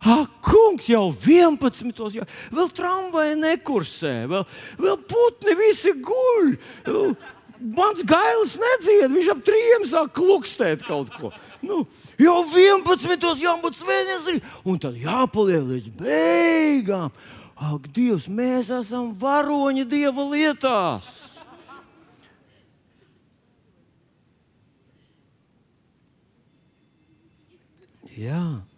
[0.00, 1.92] Ah, kungs jau 11.
[2.16, 2.24] jau
[2.56, 4.46] vēl tramvaja nekursē, vēl,
[4.80, 6.54] vēl putni visi guļ.
[7.60, 11.34] Mans gailis nedzied, viņš ap trījiem sāk klukstēt kaut ko.
[11.60, 11.82] Nu,
[12.16, 13.42] jau 11.
[13.44, 17.12] jābūt svētdienai, un tad jāpaliek līdz beigām.
[17.60, 21.12] Ak, Dievs, mēs esam varoņi Dieva lietās.
[28.16, 28.69] Jā.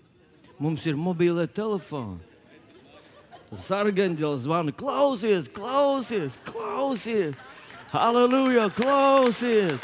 [0.62, 2.20] Mums ir mobīlē telefoni.
[3.64, 7.34] Sargaņģēlis zvana, klausies, klausies, klausies.
[7.90, 9.82] Halleluja, klausies!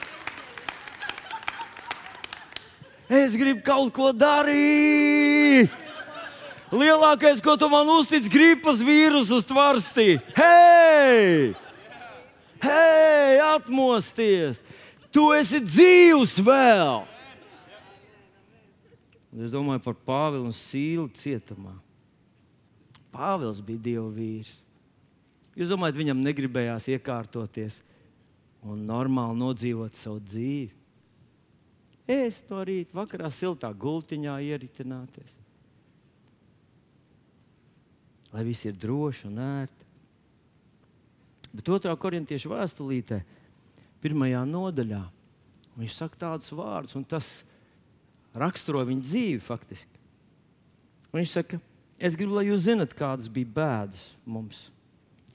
[3.10, 5.74] Es gribu kaut ko darīt!
[6.70, 10.24] Lielākais, ko tu man uztic, gripas vīrusu tvarstīt.
[10.38, 11.52] Hei!
[12.62, 14.62] Hei, atmosties!
[15.10, 17.17] Tu esi dzīvs vēl!
[19.36, 21.74] Es domāju par Pāvilu un Sīlu cietumā.
[23.12, 24.62] Pāvils bija Dieva vīrs.
[25.58, 27.80] Jūs domājat, viņam negribējās iekārtoties
[28.64, 30.74] un normāli nodzīvot savu dzīvi?
[32.08, 35.34] Es no rīta, vakarā siltā gultiņā ieritināties.
[38.32, 39.88] Lai viss ir droši un ērti.
[41.52, 43.20] Bet otrā korintiešu vēstulītē,
[44.04, 45.02] pirmajā nodaļā,
[45.80, 47.28] viņš saka tādus vārdus, un tas
[48.40, 50.00] raksturo viņa dzīvi faktiski.
[51.14, 51.60] Viņš saka,
[51.98, 54.68] es gribu, lai jūs zinat, kādas bija bēdas mums,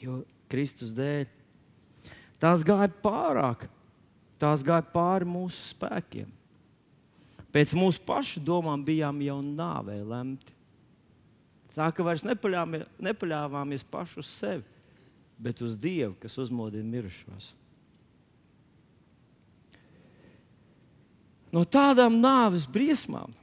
[0.02, 1.26] jo Kristus dēļ
[2.44, 3.68] tās gāja pārāk,
[4.42, 6.30] tās gāja pāri mūsu spēkiem.
[7.54, 10.56] Pēc mūsu pašu domām bijām jau nāvē lemti.
[11.74, 14.66] Tā ka vairs nepaļāvāmies paši uz sevi,
[15.42, 17.54] bet uz Dievu, kas uzmodina mirušos.
[21.54, 23.34] No tādām nāves briesmām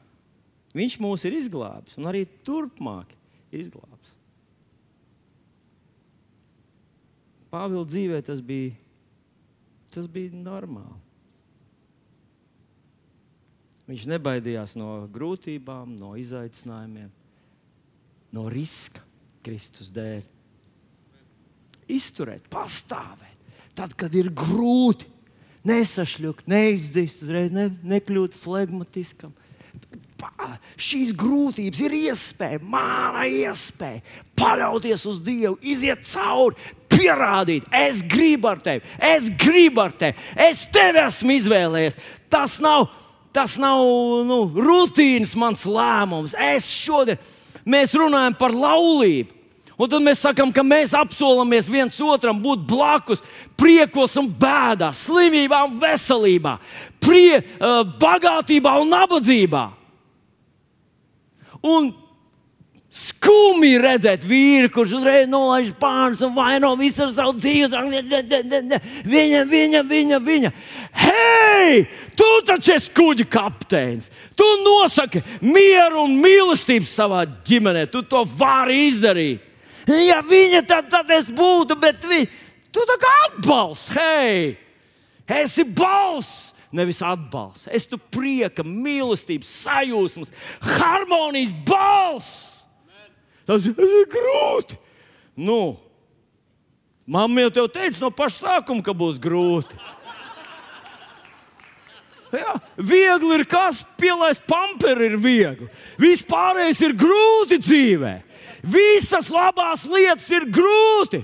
[0.76, 3.10] Viņš mūs ir izglābis un arī turpmāk
[3.54, 4.14] izglābs.
[7.50, 8.76] Pāvila dzīvē tas bija,
[9.90, 11.00] tas bija normāli.
[13.90, 17.08] Viņš nebaidījās no grūtībām, no izaicinājumiem,
[18.30, 19.02] no riska
[19.42, 20.22] Kristus dēļ.
[21.90, 25.10] Izturēt, pastāvēt, tad, kad ir grūti,
[25.68, 29.34] nesašļūt, neizdzist uzreiz, ne, nekļūt flegmatiskam.
[30.80, 34.02] Šīs grūtības ir iespēja, mana iespēja
[34.36, 36.56] paļauties uz Dievu, iziet cauri,
[36.92, 42.00] pierādīt, es gribu ar tevi, es gribu ar tevi, es tevi esmu izvēlējies.
[42.30, 42.90] Tas nav
[43.30, 43.78] Tas nav
[44.26, 46.34] nu, rutīnas mans lēmums.
[46.34, 47.20] Es šodien
[47.62, 49.36] mēs runājam par laulību.
[49.80, 53.22] Un tad mēs sakām, ka mēs apsolamies viens otram būt blakus,
[53.56, 56.58] priekos un bēdās, slimībā un veselībā,
[57.00, 59.64] prie, uh, bagātībā un nabadzībā.
[61.64, 61.90] Un
[62.90, 67.68] Skumji redzēt vīru, kurš uzreiz nolaiž pāris un vaino visu ar savu dzīvi.
[69.06, 70.50] Viņa, viņa, viņa, viņa.
[70.98, 71.84] Hei,
[72.18, 74.10] tu taču esi kuģa kapteinis.
[74.34, 77.86] Tu nosaki mieru un mīlestību savā ģimenē.
[77.94, 79.49] Tu to vari izdarīt.
[79.90, 82.22] Ja viņa tad, tad es būtu, bet vi,
[82.70, 83.90] tu tā kā atbalsts.
[83.96, 84.54] Hei,
[85.40, 86.48] esi balss!
[86.70, 87.66] Nevis atbalsts.
[87.74, 90.30] Es tu prieka, mīlestības, sajūsmas,
[90.78, 92.60] harmonijas balss!
[93.48, 94.76] Tas ir grūti.
[95.40, 95.74] Nu,
[97.10, 99.74] Mamma jau teica no paša sākuma, ka būs grūti.
[102.30, 105.66] Jā, viegli ir kas, pielaist pamperi ir viegli.
[105.98, 108.12] Viss pārējais ir grūti dzīvē.
[108.62, 111.22] Visas labās lietas ir grūti.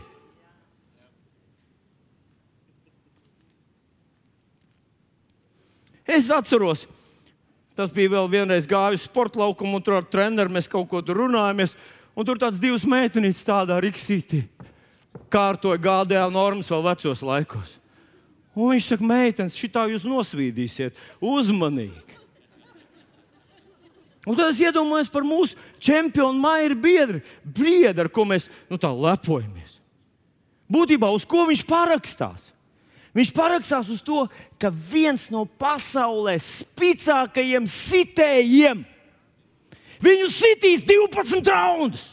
[6.06, 6.84] Es atceros,
[7.74, 11.24] tas bija vēl vienreiz gājis sporta laukumā, un tur ar treneru mēs kaut ko tur
[11.24, 11.74] runājāmies.
[12.16, 14.46] Un tur tāds divas meitenes tādā riksītī
[15.32, 17.74] kārtoja gādēja normas vēl vecos laikos.
[18.56, 22.05] Un viņš saka, meitenes, šitā jūs nosvīdīsiet, uzmanīgi.
[24.26, 28.90] Un tad es iedomājos par mūsu čempionu Maiju biedru, biedru, ar ko mēs nu, tā
[28.90, 29.78] lepojamies.
[30.66, 32.50] Būtībā uz ko viņš parakstās?
[33.16, 34.26] Viņš parakstās uz to,
[34.60, 38.82] ka viens no pasaulē spēcīgākajiem sitējiem
[40.02, 42.12] Viņu sitīs 12 raundus.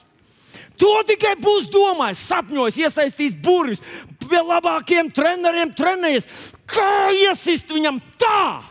[0.79, 3.81] To tikai būs domājis, sapņojis, iesaistījis burvis,
[4.23, 6.25] pie labākiem treneriem trenējies.
[6.69, 8.63] Kā iesist viņam tā,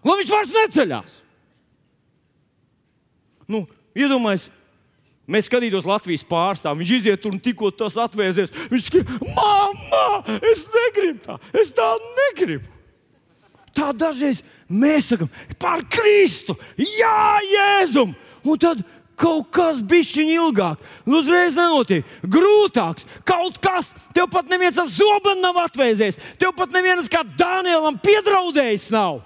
[0.00, 1.18] lai viņš vairs neceļās?
[3.50, 4.48] Nu, Iedomājieties,
[5.28, 6.80] mēs skatītos Latvijas pārstāvju.
[6.80, 8.52] Viņš iziet tur un tikko tas atvēsies.
[8.72, 12.68] Viņš saka, mamma, es negribu tā, es tā negribu.
[13.76, 18.12] Tā dažreiz mēs sakām, par Kristu, Jā, Jēzum!
[18.44, 18.82] un tad
[19.16, 25.40] kaut kas bišķiņ ilgāk, nu uzreiz nenotiek, grūtāks, kaut kas, tev pat neviens ar zobenu
[25.40, 29.20] nav atvēzies, tev pat neviens kā Dānielam piedraudējis nav.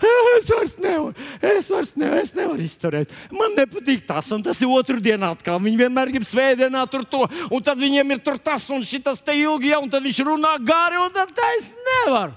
[0.00, 1.12] Es vairs nevaru,
[1.44, 3.12] es vairs nevaru, es nevaru izturēt.
[3.34, 5.60] Man nepatīk tas, un tas ir otrdien atkal.
[5.60, 9.36] Viņi vienmēr grib svētdienā tur to, un tad viņiem ir tur tas un šis te
[9.36, 12.32] ilgi, ja, un tad viņš runā gari, un tad es nevaru.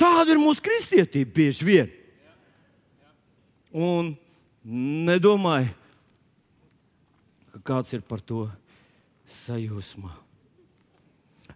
[0.00, 1.92] Tāda ir mūsu kristietība bieži vien.
[3.74, 4.14] Un
[4.64, 5.74] nedomāju,
[7.52, 8.46] ka kāds ir par to
[9.42, 10.14] sajūsmā.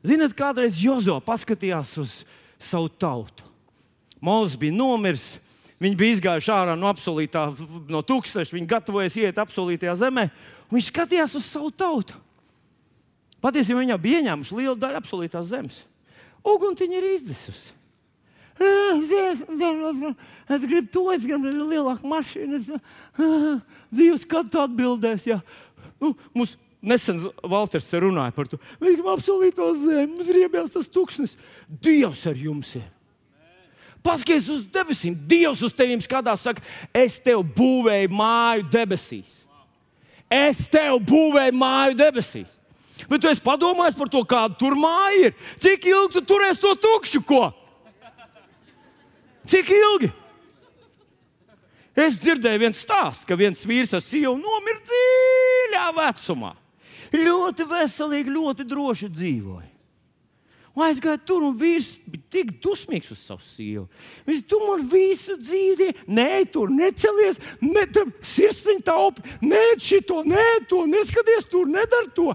[0.04, 2.20] Ziniet, kādreiz Jozo paskatījās uz
[2.60, 3.53] savu tautu.
[4.24, 5.34] Mozus bija nomiris,
[5.82, 7.46] viņi bija izgājuši ārā no apsolītā,
[7.92, 10.28] no tūkstoša, viņi gatavojas iet apsolītajā zemē.
[10.72, 12.16] Viņš skatījās uz savu tautu.
[13.44, 15.82] Patiesībā viņi bija ieņēmuši lielu daļu apsolītās zemes.
[16.44, 17.74] Uguntiņa ir izdesusi.
[20.54, 22.78] Es gribu to, es gribu lielāku mašīnu.
[23.94, 25.34] Dievs, kad tu atbildēsi?
[25.34, 25.40] Ja?
[26.00, 28.60] Nu, mums nesen Valters runāja par to.
[28.78, 31.37] Mēs gribam apsolīto zemi, mums ir iebilst tas tūkstnes.
[31.68, 32.93] Dievs ar jums ir.
[34.04, 35.14] Paskaties uz debesīm.
[35.28, 36.60] Dievs uz tevi skatās, saka,
[36.92, 39.38] es tev būvēju māju debesīs.
[40.28, 42.50] Es tev būvēju māju debesīs.
[43.08, 45.38] Bet tu esi padomājis par to, kāda tur māja ir.
[45.62, 47.22] Cik ilgi tu turēsi to tukšu?
[47.26, 47.48] Ko?
[49.50, 50.12] Cik ilgi?
[51.94, 56.54] Es dzirdēju vienu stāstu, ka viens vīrs ar sievu nomira dziļā vecumā.
[57.14, 59.73] Ļoti veselīgi, ļoti droši dzīvoja.
[60.74, 63.84] Un aizgāja tur, un vīrs bija tik dusmīgs uz savu sievu.
[64.26, 67.84] Viņš tu man visu dzīvi, nē, tur necelies, ne
[68.26, 72.32] sirsniņa taupi, nē, šito, nē, to, neskaties tur, nedara to,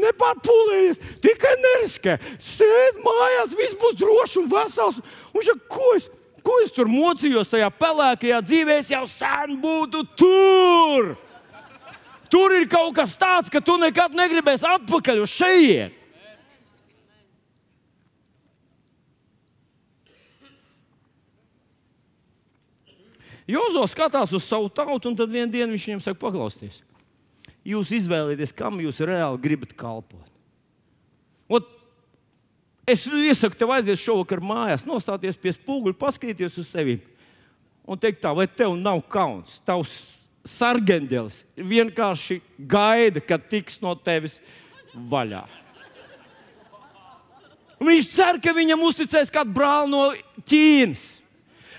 [0.00, 2.16] nepārpūlējies, tikai neriskē.
[2.54, 5.02] Sēd mājās, viss būs drošs un vesels.
[5.34, 6.08] Un viņš saka, ko es,
[6.48, 11.12] ko es tur mocījos tajā pelēkajā dzīvē, es jau sen būtu tur.
[12.32, 15.97] Tur ir kaut kas tāds, ka tu nekad negribēsi atpakaļ uz šejienes.
[23.48, 26.82] Jozo skatās uz savu tautu, un tad vienā dienā viņš viņiem saka, paklausieties,
[27.64, 30.26] jūs izvēlieties, kam jūs reāli gribat kalpot.
[31.48, 31.70] Ot,
[32.84, 36.98] es iesaku tev aiziet šovakar mājās, nostāties pie spoguļa, paskatīties uz sevi
[37.88, 39.56] un teikt, tā, vai tev nav kauns?
[39.64, 39.94] Tavs
[40.48, 44.36] sargeņģelis vienkārši gaida, kad tiks no tevis
[44.92, 45.46] vaļā.
[47.78, 50.04] Viņš cer, ka viņam uzticēs kādu brāli no
[50.50, 51.06] Ķīnas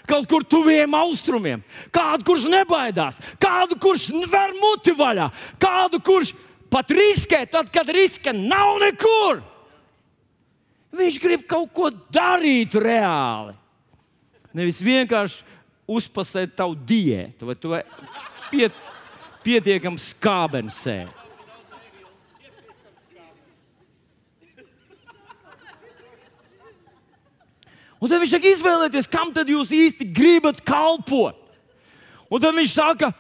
[0.10, 1.62] kaut kur tuviem austrumiem,
[1.94, 5.30] kādu, kurš nebaidās, kādu, kurš ver muti vaļā,
[5.62, 6.34] kādu, kurš
[6.74, 9.44] pat riskē, tad, kad riska nav nekur.
[11.00, 13.54] Viņš grib kaut ko darīt reāli.
[14.58, 15.46] Nevis vienkārši
[15.90, 17.84] uzpasēt tavu diētu, vai tu vai
[18.50, 18.74] piet,
[19.46, 21.29] pietiekami skābensēt.
[28.00, 31.36] Un tad viņš saka, izvēlieties, kam tad jūs īsti gribat kalpot.
[32.32, 33.12] Un tad viņš saka,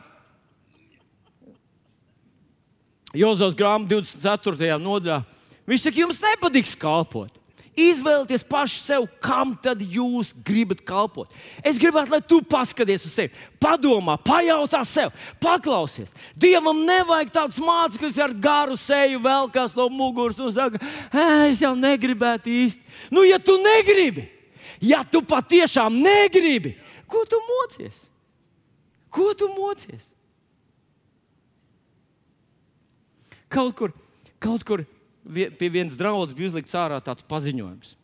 [3.17, 4.77] Jozovs grāmatā 24.
[4.79, 5.23] nodaļā,
[5.67, 7.35] viņš saka, jums nepatiks kalpot.
[7.79, 11.31] Izvēlieties paši sev, kam tad jūs gribat kalpot.
[11.63, 16.11] Es gribētu, lai tu paskaties uz sevi, padomā, pajautā sev, paklausies.
[16.35, 20.81] Dievam nevajag tāds māceklis ar garu seju, vēl kas no muguras un saka,
[21.47, 22.83] es jau negribētu īsti.
[23.15, 24.27] Nu, ja tu negribi,
[24.81, 26.75] Ja tu patiešām negribi,
[27.09, 28.05] ko tu mocies?
[29.11, 30.05] Ko tu mocies?
[33.49, 33.93] Kaut kur,
[34.39, 34.85] kaut kur
[35.25, 37.95] pie vienas draudzes bija uzlikts ārā tāds paziņojums.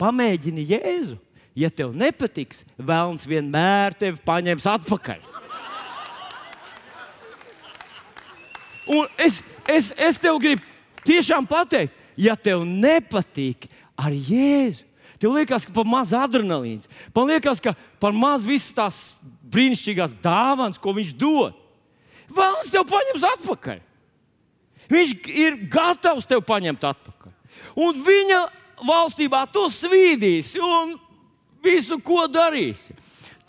[0.00, 1.18] Pamēģini Jēzu.
[1.56, 5.22] Ja tev nepatiks, Vēlns vienmēr tevi paņems atpakaļ.
[8.92, 10.62] Un es, es, es tev gribu
[11.08, 14.84] tiešām pateikt, ja tev nepatīk ar Jēzu,
[15.26, 18.96] Tev liekas, ka par maz adrenalīns, man liekas, ka par maz visas tās
[19.50, 21.56] brīnišķīgās dāvanas, ko viņš dod.
[22.30, 23.80] Vēlams tev paņems atpakaļ.
[24.86, 27.32] Viņš ir gatavs tev paņemt atpakaļ.
[27.74, 28.38] Un viņa
[28.86, 30.94] valstībā to svīdīs un
[31.66, 32.94] visu, ko darīsi.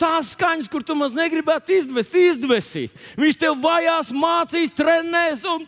[0.02, 2.96] Tās skaņas, kur tu maz negribētu izdvest, izdvesīs.
[3.14, 5.62] Viņš tev vajās, mācīs, trenēs un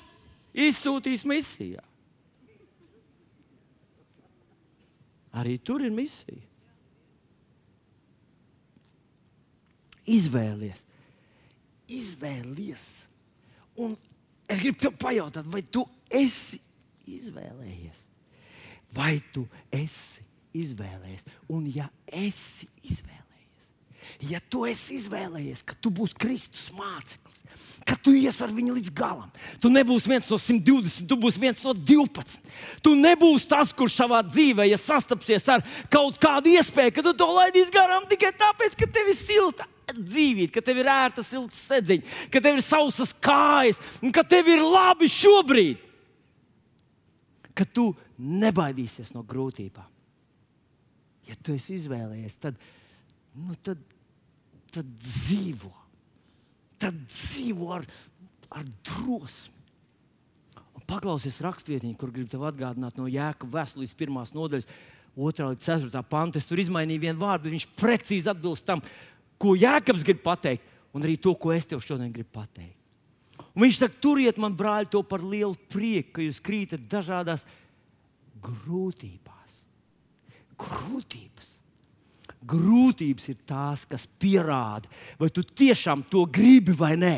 [0.67, 1.87] izsūtīs misijā.
[5.37, 6.43] Arī tur ir misija.
[10.11, 10.83] Izvēlies,
[11.87, 12.87] izvēlies.
[13.79, 13.95] Un
[14.51, 16.59] es gribu te pajautāt, vai tu esi
[17.07, 18.03] izvēlējies?
[18.97, 20.25] Vai tu esi
[20.59, 21.29] izvēlējies?
[21.55, 23.69] Un, ja esi izvēlējies,
[24.33, 27.30] ja tu esi izvēlējies, ka tu būsi Kristus māceklis,
[27.87, 29.29] ka tu ies ar viņu līdz galam.
[29.63, 32.39] Tu nebūsi viens no 120, tu būsi viens no 12.
[32.85, 37.29] Tu nebūsi tas, kurš savā dzīvē, ja sastapsies ar kaut kādu iespēju, ka tu to
[37.35, 42.19] laidīsi garām tikai tāpēc, ka tev ir silta dzīvība, ka tev ir ērta silta sedziņa,
[42.31, 45.89] ka tev ir sausas kājas un ka tev ir labi šobrīd.
[47.57, 47.91] Ka tu
[48.21, 49.89] nebaidīsies no grūtībām.
[51.27, 52.57] Ja tu esi izvēlējies, tad,
[53.39, 53.83] nu, tad,
[54.75, 55.80] tad dzīvo
[56.81, 57.87] tad dzīvo ar,
[58.51, 59.57] ar drosmi.
[60.79, 64.69] Un paklausies rakstvietiņā, kur gribu tev atgādināt no Jēkabas vēstures pirmās nodaļas,
[65.17, 66.41] 2 līdz 4 panta.
[66.41, 68.83] Es tur izmainīju vienu vārdu, viņš precīzi atbilst tam,
[69.41, 70.65] ko Jēkabs grib pateikt,
[70.95, 72.77] un arī to, ko es tev šodien gribu pateikt.
[73.51, 77.45] Un viņš saka, turiet man, brāļi, to par lielu prieku, ka jūs krītat dažādās
[78.41, 79.57] grūtībās.
[80.61, 81.49] Grūtības.
[82.49, 84.89] Grūtības ir tās, kas pierāda,
[85.21, 87.17] vai tu tiešām to gribi vai nē.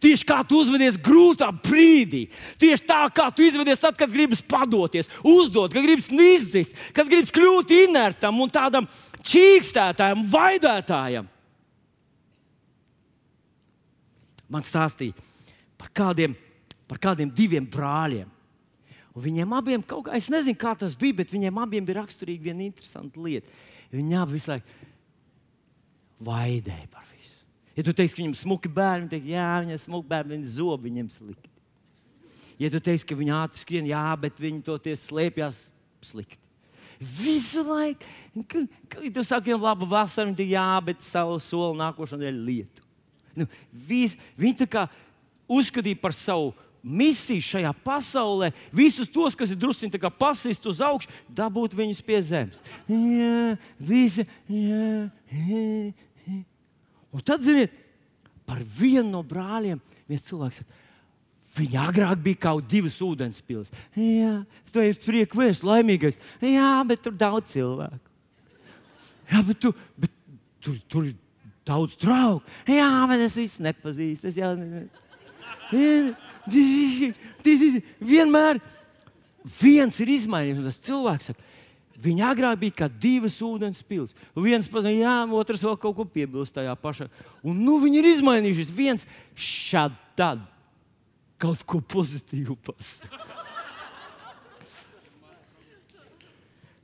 [0.00, 2.26] Tieši kā tu uzvedies grūtā brīdī,
[2.60, 7.32] tieši tā kā tu izvedies tad, kad gribas padoties, uzdot, kad gribas izzist, kad gribas
[7.34, 8.86] kļūt inertam un tādam
[9.26, 11.26] čīkstētājam, vaidētājam.
[14.50, 15.16] Man stāstīja
[15.80, 16.36] par kādiem,
[16.90, 18.28] par kādiem diviem brāļiem.
[19.10, 22.50] Un viņiem abiem kaut kā, es nezinu, kā tas bija, bet viņiem abiem bija raksturīga
[22.50, 23.50] viena interesanta lieta.
[23.90, 24.78] Viņi abi visu laiku
[26.20, 27.38] vaidēja par visu.
[27.76, 30.90] Ja tu teiksi, ka viņam smuki bērni, tad jā, viņam ir smuki bērni, viņa zobi
[30.90, 31.48] viņam slikti.
[32.60, 35.62] Ja tu teiksi, ka viņi ātri skrien, jā, bet viņi to slēpjas
[36.04, 36.36] slikti.
[37.00, 38.04] Visu laiku,
[38.92, 42.84] kad tu saki, ka labi vasara, viņi teiks, jā, bet savu soli nākošo nedēļu lietu.
[43.38, 44.82] Nu, vis, viņi tā kā
[45.48, 46.52] uzskatīja par savu
[46.82, 52.62] misiju šajā pasaulē, visus tos, kas ir druskuļi pasist uz augšu, dabūt viņus pie zemes.
[52.88, 55.64] Jā, visi, jā, jā,
[56.26, 56.38] jā.
[57.10, 57.74] Un tad, ziniet,
[58.46, 60.78] par vienu no brāļiem viens cilvēks saka,
[61.50, 63.88] Viņa agrāk bija kaut divas ūdens pilsētas.
[63.98, 64.34] Jā,
[64.70, 66.20] tu esi priekšvēs, laimīgais.
[66.46, 67.98] Jā, bet tur daudz cilvēku.
[69.30, 70.14] Jā, bet, tu, bet
[70.62, 71.16] tur, tur ir
[71.66, 72.44] daudz draugu.
[72.70, 74.30] Jā, bet es viņus nepazīstu.
[74.30, 74.54] Es jau...
[78.12, 78.60] Vienmēr
[79.60, 80.66] viens ir izmainījis.
[80.66, 81.48] Tas cilvēks saka,
[82.00, 84.30] Viņa agrāk bija kā divas ūdens pilsētas.
[84.40, 87.10] Viens pazīst, jā, otrs vēl kaut ko piebilst tajā pašā.
[87.44, 88.72] Un nu viņi ir izmainījušies.
[88.72, 89.04] Viens
[89.36, 90.46] šādi tad
[91.40, 93.36] kaut ko pozitīvu pasakā.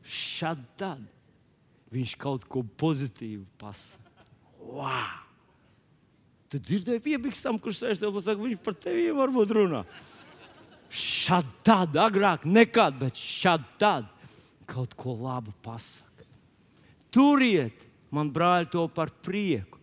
[0.05, 1.07] Šādi tad
[1.97, 4.27] viņš kaut ko pozitīvu pasakā.
[4.61, 5.26] Wow!
[6.53, 9.83] Tu dzirdēji, piebikstam, kurš sēž tev saka, viņš par tevi varbūt runā.
[10.95, 14.07] Šādi tad, agrāk nekad, bet šādi tad
[14.71, 16.27] kaut ko labu pasaka.
[17.15, 17.83] Turiet,
[18.15, 19.81] man brāļi, to par prieku,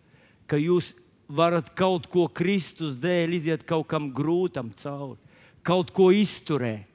[0.48, 0.92] ka jūs
[1.28, 5.20] varat kaut ko Kristus dēļ iziet kaut kam grūtam cauri,
[5.64, 6.88] kaut ko izturēt,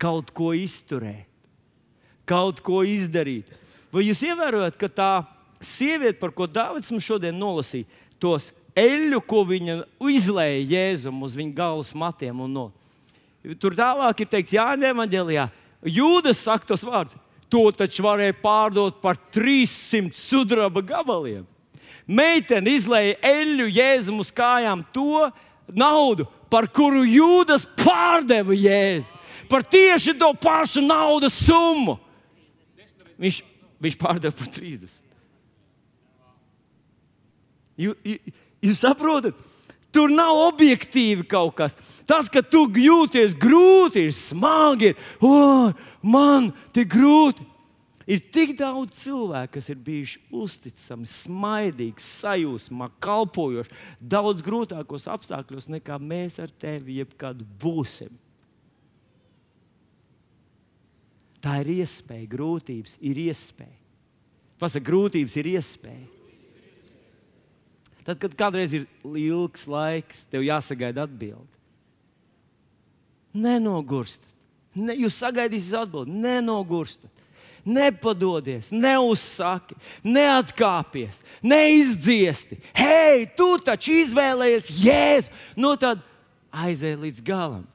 [0.00, 1.28] kaut ko izturēt,
[2.28, 3.48] kaut ko izdarīt.
[3.92, 5.12] Vai jūs ievērojat, ka tā
[5.60, 7.88] sieviete, par ko Dārvids mums šodien nolasīja,
[8.20, 9.80] tos eļļu, ko viņa
[10.12, 12.44] izlēja Jēzum uz viņa galvas matiem.
[12.50, 12.68] No.
[13.60, 15.48] Tur tālāk ir teikts, Jānis Evangelijā,
[15.80, 17.16] Jūdas saka tos vārdus.
[17.50, 21.46] To taču varēja pārdot par 300 sudraba gabaliem.
[22.06, 25.30] Meitene izlēja eļļu Jēzum uz kājām to
[25.66, 29.10] naudu, par kuru Jūdas pārdeva Jēzu.
[29.50, 31.96] Par tieši to pašu naudas summu.
[33.18, 33.40] Viņš,
[33.82, 35.09] viņš pārdeva par 30.
[37.80, 39.38] Jūs, saprotat?
[39.90, 41.74] Tur nav objektīvi kaut kas.
[42.06, 45.72] Tas, ka tu jūties grūti, ir smagi, ir, oh,
[46.02, 47.46] man te grūti.
[48.10, 55.98] Ir tik daudz cilvēku, kas ir bijuši uzticami, smaidīgi, sajūsmā, kalpojoši daudz grūtākos apstākļos nekā
[56.02, 58.10] mēs ar tevi jebkad būsim.
[61.40, 63.78] Tā ir iespēja, grūtības ir iespēja.
[64.60, 66.19] Pasaka, grūtības ir iespēja.
[68.06, 71.48] Tad, kad kādreiz ir ilgs laiks, tev jāsagaida atbildi.
[73.36, 74.26] Nenogurstat.
[74.74, 77.10] Ne, jūs sagaidīsiet atbildi, nenogurstat.
[77.60, 82.56] Nepadodies, neuzsaki, neatkāpies, neizdziesti.
[82.72, 85.34] Hei, tu taču izvēlējies jēzu.
[85.60, 86.00] Nu tad
[86.50, 87.66] aizej līdz galam.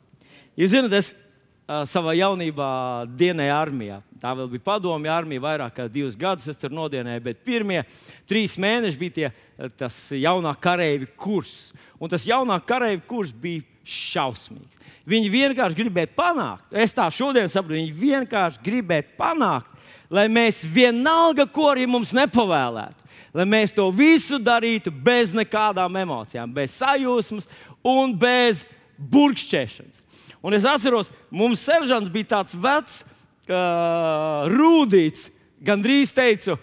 [0.58, 2.70] Jūs zināt, es uh, savā jaunībā
[3.14, 4.00] dienēju armijā.
[4.26, 7.84] Tā vēl bija padomju armija, vairāk kā divus gadus es tur nodienēju, bet pirmie
[8.26, 9.30] trīs mēneši bija tie,
[9.78, 11.76] tas jaunā karavīra kurs.
[12.02, 14.82] Un tas jaunā karavīra kurs bija šausmīgs.
[15.06, 19.70] Viņi vienkārši gribēja panākt, es tā šodien saprotu, viņi vienkārši gribēja panākt,
[20.10, 23.06] lai mēs vienalga, ko arī mums nepavēlētu,
[23.38, 27.46] lai mēs to visu darītu bez nekādām emocijām, bez sajūsmas
[27.86, 28.66] un bez
[28.98, 30.02] burkšķēšanas.
[30.42, 33.04] Un es atceros, mums seržants bija tāds vecs,
[33.52, 35.30] uh, rūdīts,
[35.66, 36.58] gandrīz teicu,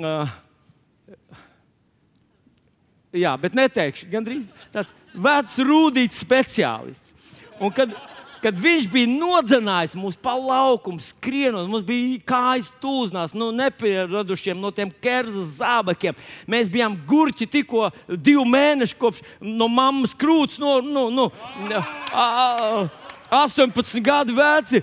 [0.00, 0.32] uh,
[3.14, 7.14] jā, bet neteikšu, gandrīz tāds vecs rūdīts speciālists.
[7.62, 7.92] Un kad,
[8.42, 14.72] kad viņš bija nodzenājis mūs pa laukumu, skrienot, mums bija kājas tūznās, nu, nepieradušiem no
[14.74, 16.18] tiem kerzas zābakiem.
[16.50, 21.30] Mēs bijām gurķi tikko divu mēnešu kopš no mammas krūts, no, no, no,
[23.30, 24.82] 18 gadu veci.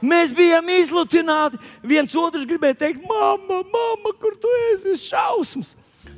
[0.00, 1.60] Mēs bijām izlutināti.
[1.84, 4.96] Viens otrs gribēja teikt, mamma, mamma, kur tu esi?
[5.02, 5.74] Šausmas.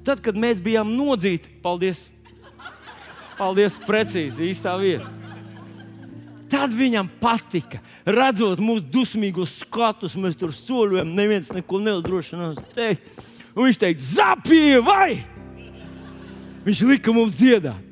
[0.06, 2.04] Tad, kad mēs bijām nodzīti, paldies,
[3.38, 5.10] paldies, precīzi, īstā vietā.
[6.52, 7.80] tad viņam patika.
[8.04, 13.22] Redzot mūsu dusmīgos skatus, mēs tur soļojam, neviens neko neuzdrošinās teikt.
[13.54, 15.22] Un viņš teica, zapīja vai!
[16.66, 17.88] Viņš lika mums dziedāt.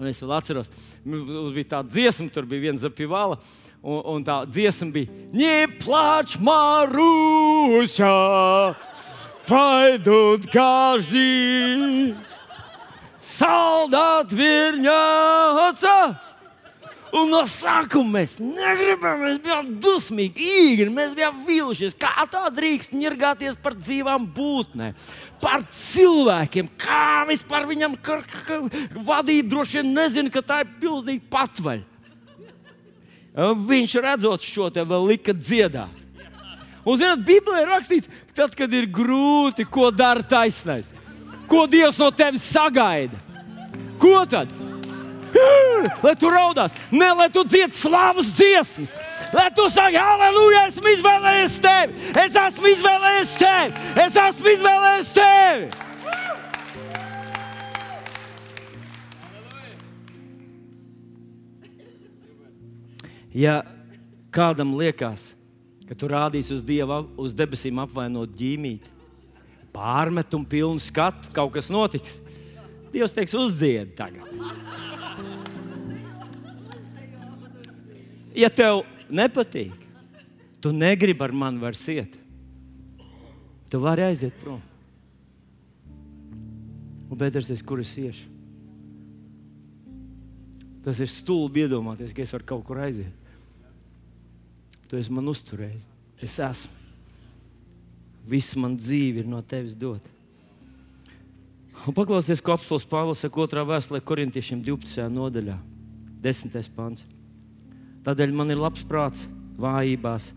[0.00, 0.70] Un es vēl atceros,
[1.04, 3.40] mums bija tāda dziesma, tur bija viena zapīvala
[3.82, 8.14] un, un tā dziesma bija Neplač, Marūša,
[9.48, 12.14] paidot každi,
[13.36, 15.94] saldāt virņāca.
[17.10, 21.96] Un no sākuma mēs negribējām, mēs bijām dusmīgi, īri, mēs bijām vīlušies.
[21.98, 24.94] Kā tā drīkst nirgāties par dzīvām būtnēm,
[25.42, 26.70] par cilvēkiem?
[26.78, 27.98] Kā vispār viņam
[29.02, 31.82] vadība droši vien nezina, ka tā ir pilnīgi patvaļ.
[33.40, 35.96] Viņš redzot šo te vēl lika dziedāt.
[36.84, 40.90] Un, zināt, Bībelē ir rakstīts, ka tad, kad ir grūti, ko dara taisnais,
[41.48, 43.16] ko Dievs no tevis sagaida.
[44.00, 44.52] Ko tad?
[46.04, 48.90] Lai tu raudās, ne lai tu dziedi slavas dziesmas,
[49.30, 55.89] lai tu saki, aleluja, esmu izvēlējies tevi, es esmu izvēlējies tevi, es esmu izvēlējies tevi.
[63.34, 63.60] Ja
[64.34, 65.32] kādam liekas,
[65.86, 68.90] ka tu rādīsi uz Dieva, uz debesīm apvainot ģīmīti,
[69.74, 72.18] pārmetumu pilnu skatu, kaut kas notiks.
[72.90, 74.26] Dievs teiks, uzdzied tagad.
[78.34, 79.74] Ja tev nepatīk,
[80.62, 82.18] tu negribi ar mani vairs iet,
[83.70, 84.60] tu vari aiziet prom.
[87.10, 88.28] Un bēdēsies, kur es iešu.
[90.84, 93.19] Tas ir stulbi iedomāties, ka es varu kaut kur aiziet.
[94.90, 95.86] Tu esi man uzturējis.
[96.20, 96.74] Es esmu.
[98.30, 100.02] Viss man dzīve ir no tevis dot.
[101.88, 105.06] Un paklausieties, ko apelsīns Pāvils saka otrā vēstulē korintiešiem 12.
[105.14, 105.56] nodaļā,
[106.20, 106.58] 10.
[106.76, 107.06] pants.
[108.04, 109.24] Tādēļ man ir labs prāts
[109.60, 110.30] vājībās,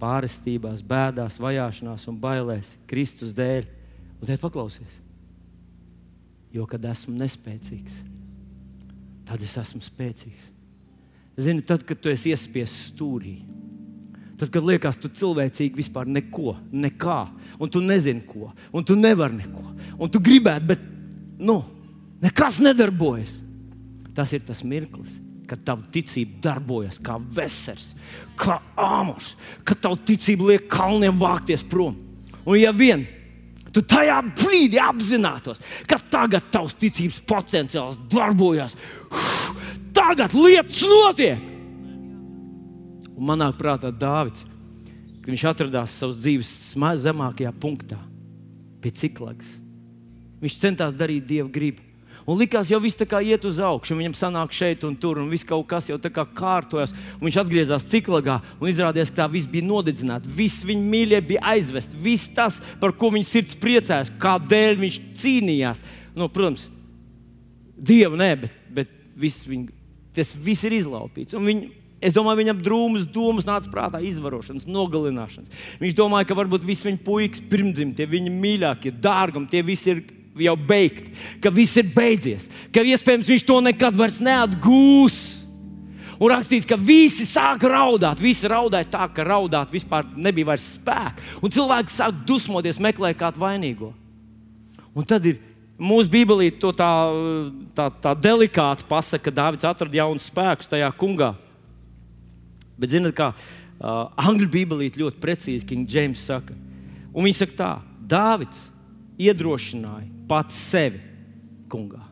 [0.00, 3.68] pārestībās, bēdās, vajāšanās un bailēs, Kristus dēļ.
[4.16, 4.96] Un te paklausies,
[6.54, 8.00] jo kad esmu nespēcīgs,
[9.28, 10.48] tad es esmu spēcīgs.
[11.36, 13.42] Zini, tad, kad tu esi iespiests stūrī,
[14.36, 17.20] Tad, kad liekas, tu cilvēcīgi vispār neko, nekā,
[17.56, 19.62] un tu nezini ko, un tu nevari neko,
[19.96, 20.82] un tu gribētu, bet
[21.40, 21.62] nu,
[22.20, 23.32] nekas nedarbojas.
[24.16, 25.16] Tas ir tas mirklis,
[25.48, 27.90] kad tava ticība darbojas kā vesels,
[28.36, 29.34] kā āmurs,
[29.64, 31.96] kad tava ticība liek kalniem vākties prom.
[32.44, 33.06] Un ja vien
[33.72, 38.76] tu tajā brīdī apzinātos, ka tagad tavs ticības potenciāls darbojas,
[39.96, 41.55] tagad lietas notiek
[43.16, 44.44] Un manā prātā Dārvids,
[45.22, 46.52] kad viņš atradās savas dzīves
[47.02, 47.98] zemākajā punktā,
[48.84, 49.56] pie ciklagas.
[50.42, 51.82] Viņš centās darīt dievu gribu.
[52.26, 55.30] Un likās, jau viss tā kā iet uz augšu, viņam sanāk šeit un tur, un
[55.30, 56.90] viss kaut kas jau tā kā kārtojas.
[57.22, 60.30] Viņš atgriezās ciklagā un izrādījās, ka tā viss bija nodedzināts.
[60.34, 61.94] Viss viņa mīļie bija aizvests.
[62.02, 65.82] Viss tas, par ko viņa sirds priecājās, kādēļ viņš cīnījās.
[66.18, 66.66] Nu, protams,
[67.78, 69.70] dievu nē, bet, bet viss viņa,
[70.18, 71.38] tas viss ir izlaupīts.
[71.38, 75.62] Un viņa Es domāju, viņam drūmas domas nāca prātā, izvarošanas, nogalināšanas.
[75.80, 80.04] Viņš domāja, ka varbūt visi viņa puikas pirmdzimtie, viņa mīļākie, dārgumi, tie visi ir
[80.46, 81.10] jau beigti,
[81.42, 85.18] ka viss ir beidzies, ka iespējams viņš to nekad vairs neatgūs.
[86.16, 88.22] Un rakstīts, ka visi sāka raudāt.
[88.24, 91.20] Visi raudāja tā, ka raudāt vispār nebija vairs spēka.
[91.44, 93.90] Un cilvēki sāk dusmoties, meklēt kādu vainīgo.
[94.96, 95.42] Un tad ir
[95.76, 96.88] mūsu Bībelī to tā,
[97.76, 101.34] tā, tā delikāti pasaka, ka Dārvids atrada jaunu spēku tajā kungā.
[102.76, 106.56] Bet, zinot, kā uh, angļu bībelīte ļoti precīzi King James saka,
[107.12, 107.70] un viņš saka tā,
[108.06, 108.68] Dāvids
[109.18, 111.00] iedrošināja pats sevi
[111.72, 112.04] kungā.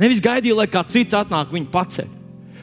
[0.00, 2.10] Nevis gaidīja, lai kāds cits atnāk viņu paceļ.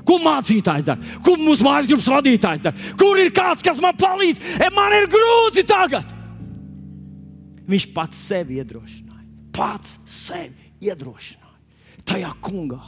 [0.06, 1.18] Ko mācītājs dara?
[1.24, 2.90] Ko mūsu mājas grupas vadītājs dara?
[3.00, 4.42] Kur ir kāds, kas man palīdz?
[4.58, 6.10] E, man ir grūti tagad!
[7.72, 9.28] Viņš pats sevi iedrošināja.
[9.56, 11.42] Pats sevi iedrošināja
[12.08, 12.82] tajā kungā.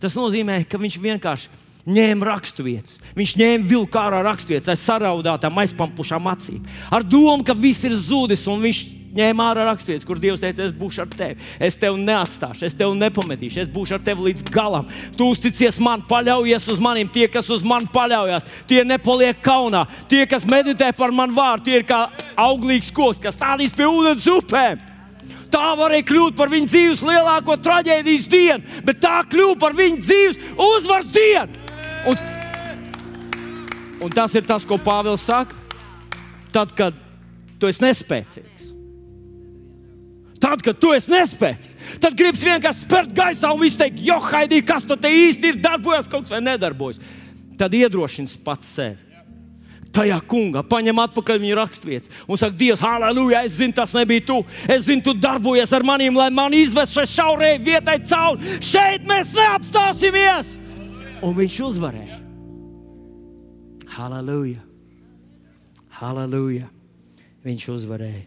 [0.00, 2.98] Tas nozīmē, ka viņš vienkārši ņēma raksturvietas.
[3.16, 6.62] Viņš ņēma vilku ārā raksturvietas ar saraudātām, aizpampušām acīm.
[6.90, 8.80] Ar domu, ka viss ir zudis, un viņš
[9.14, 11.36] ņēma ārā raksturvietas, kur Dievs teica, es būšu ar tevi.
[11.62, 14.88] Es tevi neatstāšu, es tevi nepametīšu, es būšu ar tevi līdz galam.
[15.18, 17.10] Tu uzticies man, paļaujies uz maniem.
[17.12, 19.84] Tie, kas uz mani paļaujas, tie nepaliek kaunā.
[20.10, 22.06] Tie, kas meditē par manu vārdu, tie ir kā
[22.40, 24.90] auglīgs koks, kas stādīs pie ūdens upēm
[25.54, 30.40] tā varēja kļūt par viņa dzīves lielāko traģēdijas dienu, bet tā kļuva par viņa dzīves
[30.58, 31.63] uzvaras dienu.
[32.10, 32.18] Un,
[34.04, 35.56] un tas ir tas, ko Pāvils saka.
[36.54, 36.98] Tad, kad
[37.58, 38.54] tu esi nespēcīgs,
[40.44, 44.58] Tad, kad tu esi nespēcīgs, tad gribas vienkārši spērt gaisā un viss teikt, jo, Haidī,
[44.66, 47.00] kas tu te īsti ir darbojies, kaut kas vai nedarbojas.
[47.56, 49.00] Tad iedrošins pats sevi.
[49.94, 54.40] Tajā kungā paņem atpakaļ viņa raksturvietas un saka, Dievs, halleluja, es zinu, tas nebija tu.
[54.66, 58.58] Es zinu, tu darbojies ar maniem, lai mani izvest šai šaurajai vietai cauri.
[58.68, 60.50] Šeit mēs neapstāsimies!
[61.24, 62.18] Un viņš uzvarēja.
[63.94, 64.60] Halleluja!
[65.96, 66.68] Halleluja!
[67.44, 68.26] Viņš uzvarēja.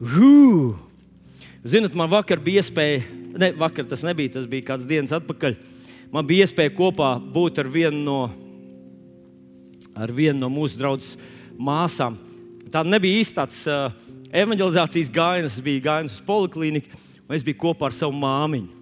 [0.00, 0.76] Hū!
[1.66, 3.02] Ziniet, man vakar bija iespēja,
[3.34, 5.58] ne, vakar tas nebija, tas bija kāds dienas atpakaļ.
[6.14, 8.20] Man bija iespēja kopā būt ar vienu no,
[9.98, 11.18] ar vienu no mūsu draugu
[11.58, 12.16] māsām.
[12.70, 13.90] Tā nebija īsti tāds uh,
[14.30, 18.79] evanģelizācijas gājiens, bija gājiens uz poliklīniku, un es biju kopā ar savu māmiņu.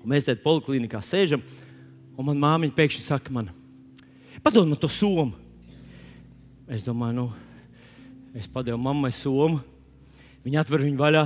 [0.00, 1.42] Un mēs tajā poliklinikā sēžam,
[2.16, 3.52] un manā māmiņa pēkšņi saka, man,
[4.42, 5.34] padod man to somu.
[6.70, 7.28] Es domāju, nu,
[8.30, 9.58] Es padevu mammai somu,
[10.46, 11.22] viņa atver viņu vaļā,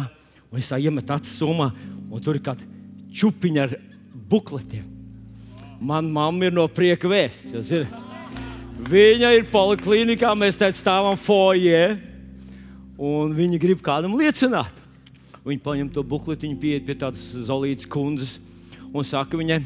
[0.48, 1.68] un es tā iemetu acis somā,
[2.08, 2.64] un tur ir kāda
[3.12, 3.74] čupiņa ar
[4.30, 4.86] bukletiem.
[5.84, 7.74] Man mamma ir no prieka vēsts.
[8.88, 11.98] Viņa ir poliklinikā, mēs te stāvam foijē,
[12.96, 14.80] un viņa grib kādam liecināt.
[15.44, 18.38] Viņa paņem to bukletiņu, pieiet pie tādas zolītas kundzes
[18.94, 19.58] un saka viņai,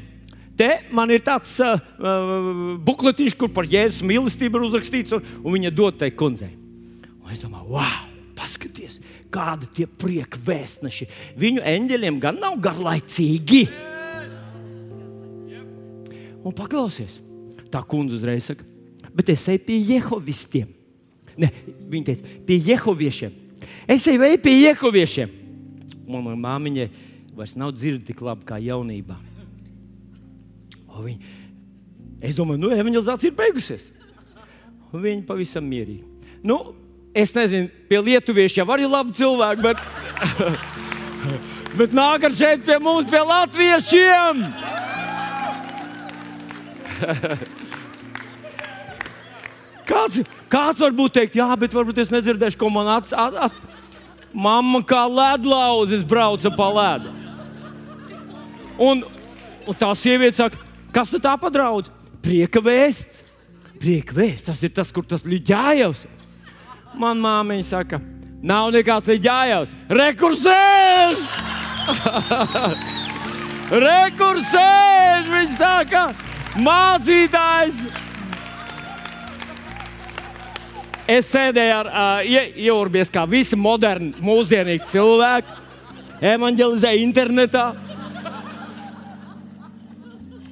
[0.58, 5.58] te man ir tāds uh, uh, bukletiņš, kur par jēzus mīlestību ir uzrakstīts, un, un
[5.58, 6.54] viņa dod tai kundzei.
[7.22, 8.06] Un es domāju, wow,
[8.38, 9.02] paskatieties,
[9.34, 11.08] kādi tie prieka vēstneši.
[11.38, 13.66] Viņu eņģeļiem gan nav garlaicīgi.
[16.38, 17.18] Un paklausies,
[17.68, 18.64] tā kundze uzreiz saka,
[19.12, 20.70] bet es eju pie jehovistiem.
[21.38, 21.50] Ne,
[21.90, 23.34] viņa teica, pie jehoviešiem.
[23.90, 25.34] Es eju pie jehoviešiem.
[26.08, 26.88] Manā māmiņai
[27.38, 29.16] vairs nav dzirdama tik labi kā jaunībā.
[30.88, 31.18] O, viņa,
[32.26, 33.84] es domāju, nu, evanģelizācija ir beigusies.
[34.90, 36.04] Un viņa pavisam mierīgi.
[36.42, 36.74] Nu,
[37.14, 39.78] es nezinu, pie lietuviešiem arī labi cilvēki, bet,
[41.78, 44.44] bet nāk ar šeit pie mums, pie latviešiem.
[49.88, 50.20] Kāds,
[50.52, 53.14] kāds varbūt teikt, jā, bet varbūt es nedzirdēšu, ko man acis.
[53.16, 53.54] At, at.
[54.36, 57.17] Mamma kā ledlauzis brauca pa ledu.
[58.78, 59.02] Un,
[59.66, 60.60] un tā sieviete saka,
[60.94, 61.90] kas tā pa draudz?
[62.22, 63.24] Prieka vēsts.
[63.78, 66.04] Prieka vēsts, tas ir tas, kur tas ļģājās.
[66.98, 68.00] Man māmiņa saka,
[68.42, 69.74] nav nekāds ģējājs.
[69.90, 71.22] Rekursēž!
[73.86, 75.30] Rekursēž!
[75.34, 76.04] Viņa saka,
[76.58, 77.82] mācītājs!
[81.08, 82.26] Es sēdēju ar uh,
[82.60, 85.54] ieurbies kā visi moderni, mūsdienīgi cilvēki,
[86.34, 87.70] evanģelizēju internetā.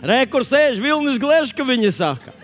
[0.06, 2.34] Rekursēž Vilnis Gleška, viņa saka.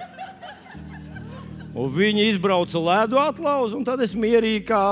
[1.73, 4.83] Un viņi izbrauca ledu atlauzu, un tad es mierīgi kā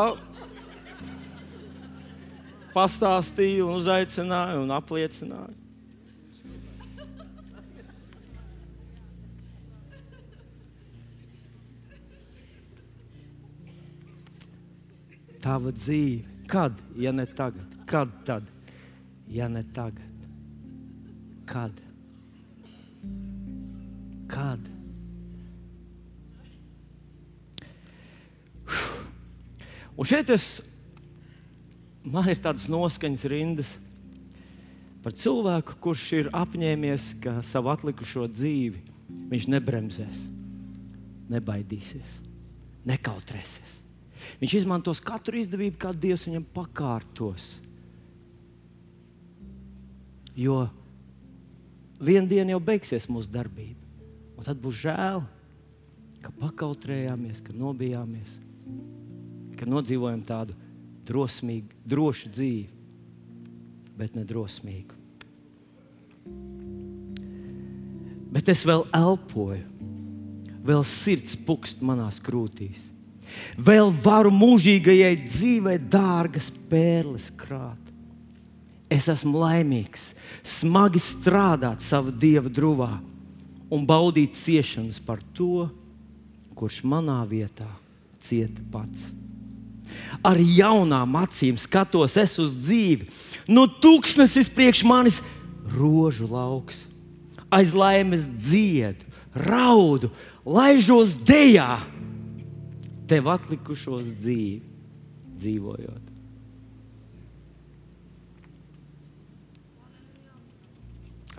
[2.70, 5.58] pastāstīju, un uzaicināju un apliecināju.
[15.40, 18.48] Tava dzīve, kad, ja ne tagad, kad tad,
[19.32, 20.26] ja ne tagad?
[21.48, 21.89] Kad?
[24.30, 24.68] Kad?
[30.00, 30.60] Un šeit es,
[32.06, 33.74] man ir tādas noskaņas rindas
[35.04, 38.80] par cilvēku, kurš ir apņēmies, ka savu atlikušo dzīvi
[39.30, 40.22] viņš nebremzēs,
[41.32, 42.16] nebaidīsies,
[42.88, 43.76] nekautrēsies.
[44.40, 47.50] Viņš izmantos katru izdevību, kādu Dievs viņam pakārtos.
[50.36, 50.62] Jo
[52.00, 53.79] vienā dienā jau beigsies mūsu darbība.
[54.40, 55.20] Un tad būs žēl,
[56.24, 58.38] ka pakautrējāmies, ka nobijāmies
[59.60, 60.56] ka nodzīvojam tādu
[61.08, 62.68] drosmīgu, drošu dzīvi,
[63.98, 64.96] bet ne drosmīgu.
[68.30, 69.66] Bet es vēl elpoju,
[70.64, 72.88] vēl sirds pukst manās krūtīs.
[73.58, 77.78] Vēl varu mūžīgajai dzīvei dārgas pērles krāt.
[78.90, 82.96] Es esmu laimīgs, smagi strādāt savā dieva drūvā
[83.70, 85.68] un baudīt ciešanas par to,
[86.58, 87.68] kurš manā vietā
[88.20, 89.08] cieta pats
[90.24, 93.08] ar jaunām acīm skatos es uz dzīvi.
[93.48, 95.20] No nu, tūkstnesis priekš manis
[95.74, 96.86] rožu lauks.
[97.50, 100.12] Aiz laimes dziedu, raudu,
[100.46, 101.80] laižos dejā,
[103.10, 104.62] tev atlikušos dzīvi,
[105.40, 106.06] dzīvojot.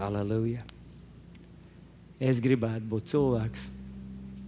[0.01, 0.65] Aleluja!
[2.21, 3.63] Es gribētu būt cilvēks,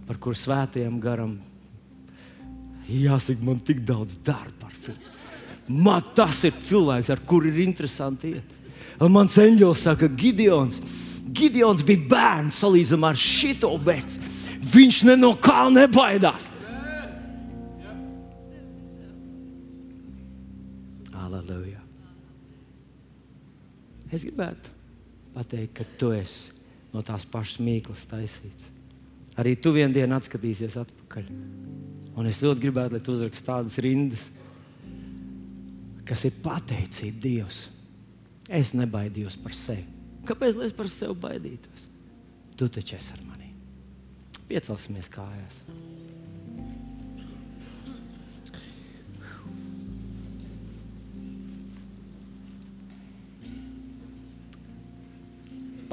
[0.06, 1.34] par kuru svētajam garam
[2.88, 5.12] Ir jāsaka, man tik daudz darba ar filmu.
[5.84, 8.50] Man tas ir cilvēks, ar kuru ir interesanti iet.
[9.00, 10.82] Un mans eņģelis saka, Gideons.
[11.34, 14.20] Gideons bija bērns salīdzinājumā ar šito vecu.
[14.74, 16.50] Viņš ne no kā nebaidās.
[21.24, 21.80] Aleluja.
[24.12, 24.76] Es gribētu
[25.34, 26.53] pateikt, ka tu esi
[26.94, 28.70] no tās pašas mīklas taisīts.
[29.40, 31.30] Arī tu vienā dienā atskatīsies atpakaļ.
[32.14, 34.28] Un es ļoti gribētu, lai tu uzrakst tādas rindas,
[36.06, 37.72] kas ir pateicība Dievam.
[38.44, 39.86] Es nebaidījos par sevi.
[40.28, 41.88] Kāpēc es par sevi baidītos?
[42.54, 43.50] Tu taču esi ar mani.
[44.48, 45.64] Piecelsimies kājās.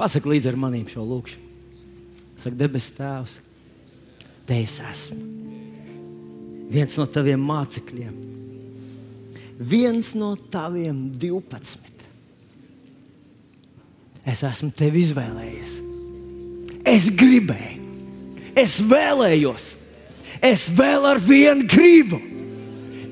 [0.02, 1.50] Pasaki līdzi ar maniem šo lūkšanu.
[2.42, 3.36] Saka, debes Tēvs,
[4.48, 5.18] te es esmu.
[6.72, 8.16] Viens no taviem mācekļiem,
[9.62, 12.02] viens no taviem 12.
[14.26, 15.78] Es esmu tevi izvēlējies.
[16.82, 17.94] Es gribēju,
[18.58, 19.70] es vēlējos,
[20.42, 22.18] es vēl ar vienu gribu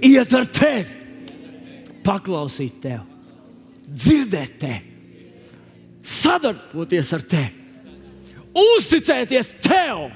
[0.03, 0.91] iet ar tevi,
[2.03, 3.05] paklausīt tevi,
[3.87, 4.90] dzirdēt tevi
[6.03, 7.61] sadarboties ar tevi,
[8.57, 10.09] uzticēties tev.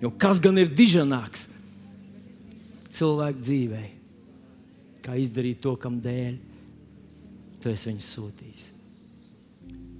[0.00, 1.46] Jo kas gan ir diženāks
[2.96, 3.82] cilvēku dzīvē,
[5.04, 6.38] kā izdarīt to, kam dēļ
[7.60, 8.70] tu esi viņu sūtījis?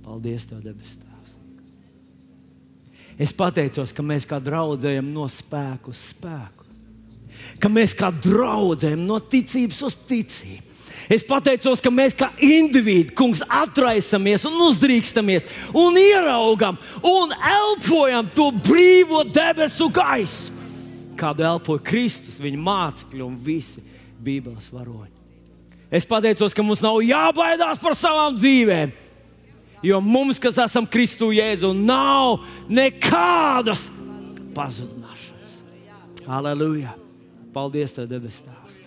[0.01, 1.37] Paldies, Tev, debes Tēvs!
[3.21, 6.65] Es pateicos, ka mēs kā draudzējam no spēku uz spēku,
[7.61, 10.70] ka mēs kā draudzējam no ticības uz ticību
[11.11, 18.51] Es pateicos, ka mēs kā indivīdi, kungs, atraisamies un uzdrīkstamies un ieraugam un elpojam to
[18.55, 20.55] brīvo debesu gaisu,
[21.21, 23.83] kādu elpoja Kristus, viņa mācekļi un visi
[24.21, 25.17] Bībeles varoņi.
[25.91, 28.93] Es pateicos, ka mums nav jābaidās par savām dzīvēm,
[29.83, 33.89] jo mums, kas esam Kristu Jēzu, nav nekādas
[34.55, 35.61] pazudināšanas.
[36.31, 36.95] Aleluja!
[37.51, 38.80] Paldies, Tev, debes Tēvs!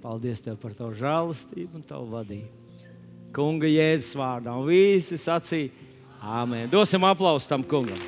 [0.00, 2.48] Paldies Tev par Tavu žēlastību un Tavu vadību.
[3.36, 4.54] Kunga Jēzus vārdā.
[4.56, 5.70] Un visi sacīja,
[6.20, 6.68] Āmen.
[6.72, 8.00] Dosim aplausu tam kungam.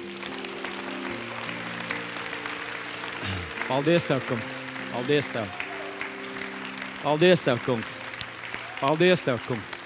[3.68, 4.56] Paldies Tev, kungs.
[4.92, 5.60] Paldies Tev.
[7.04, 8.00] Paldies Tev, kungs.
[8.80, 9.81] Paldies Tev, kungs.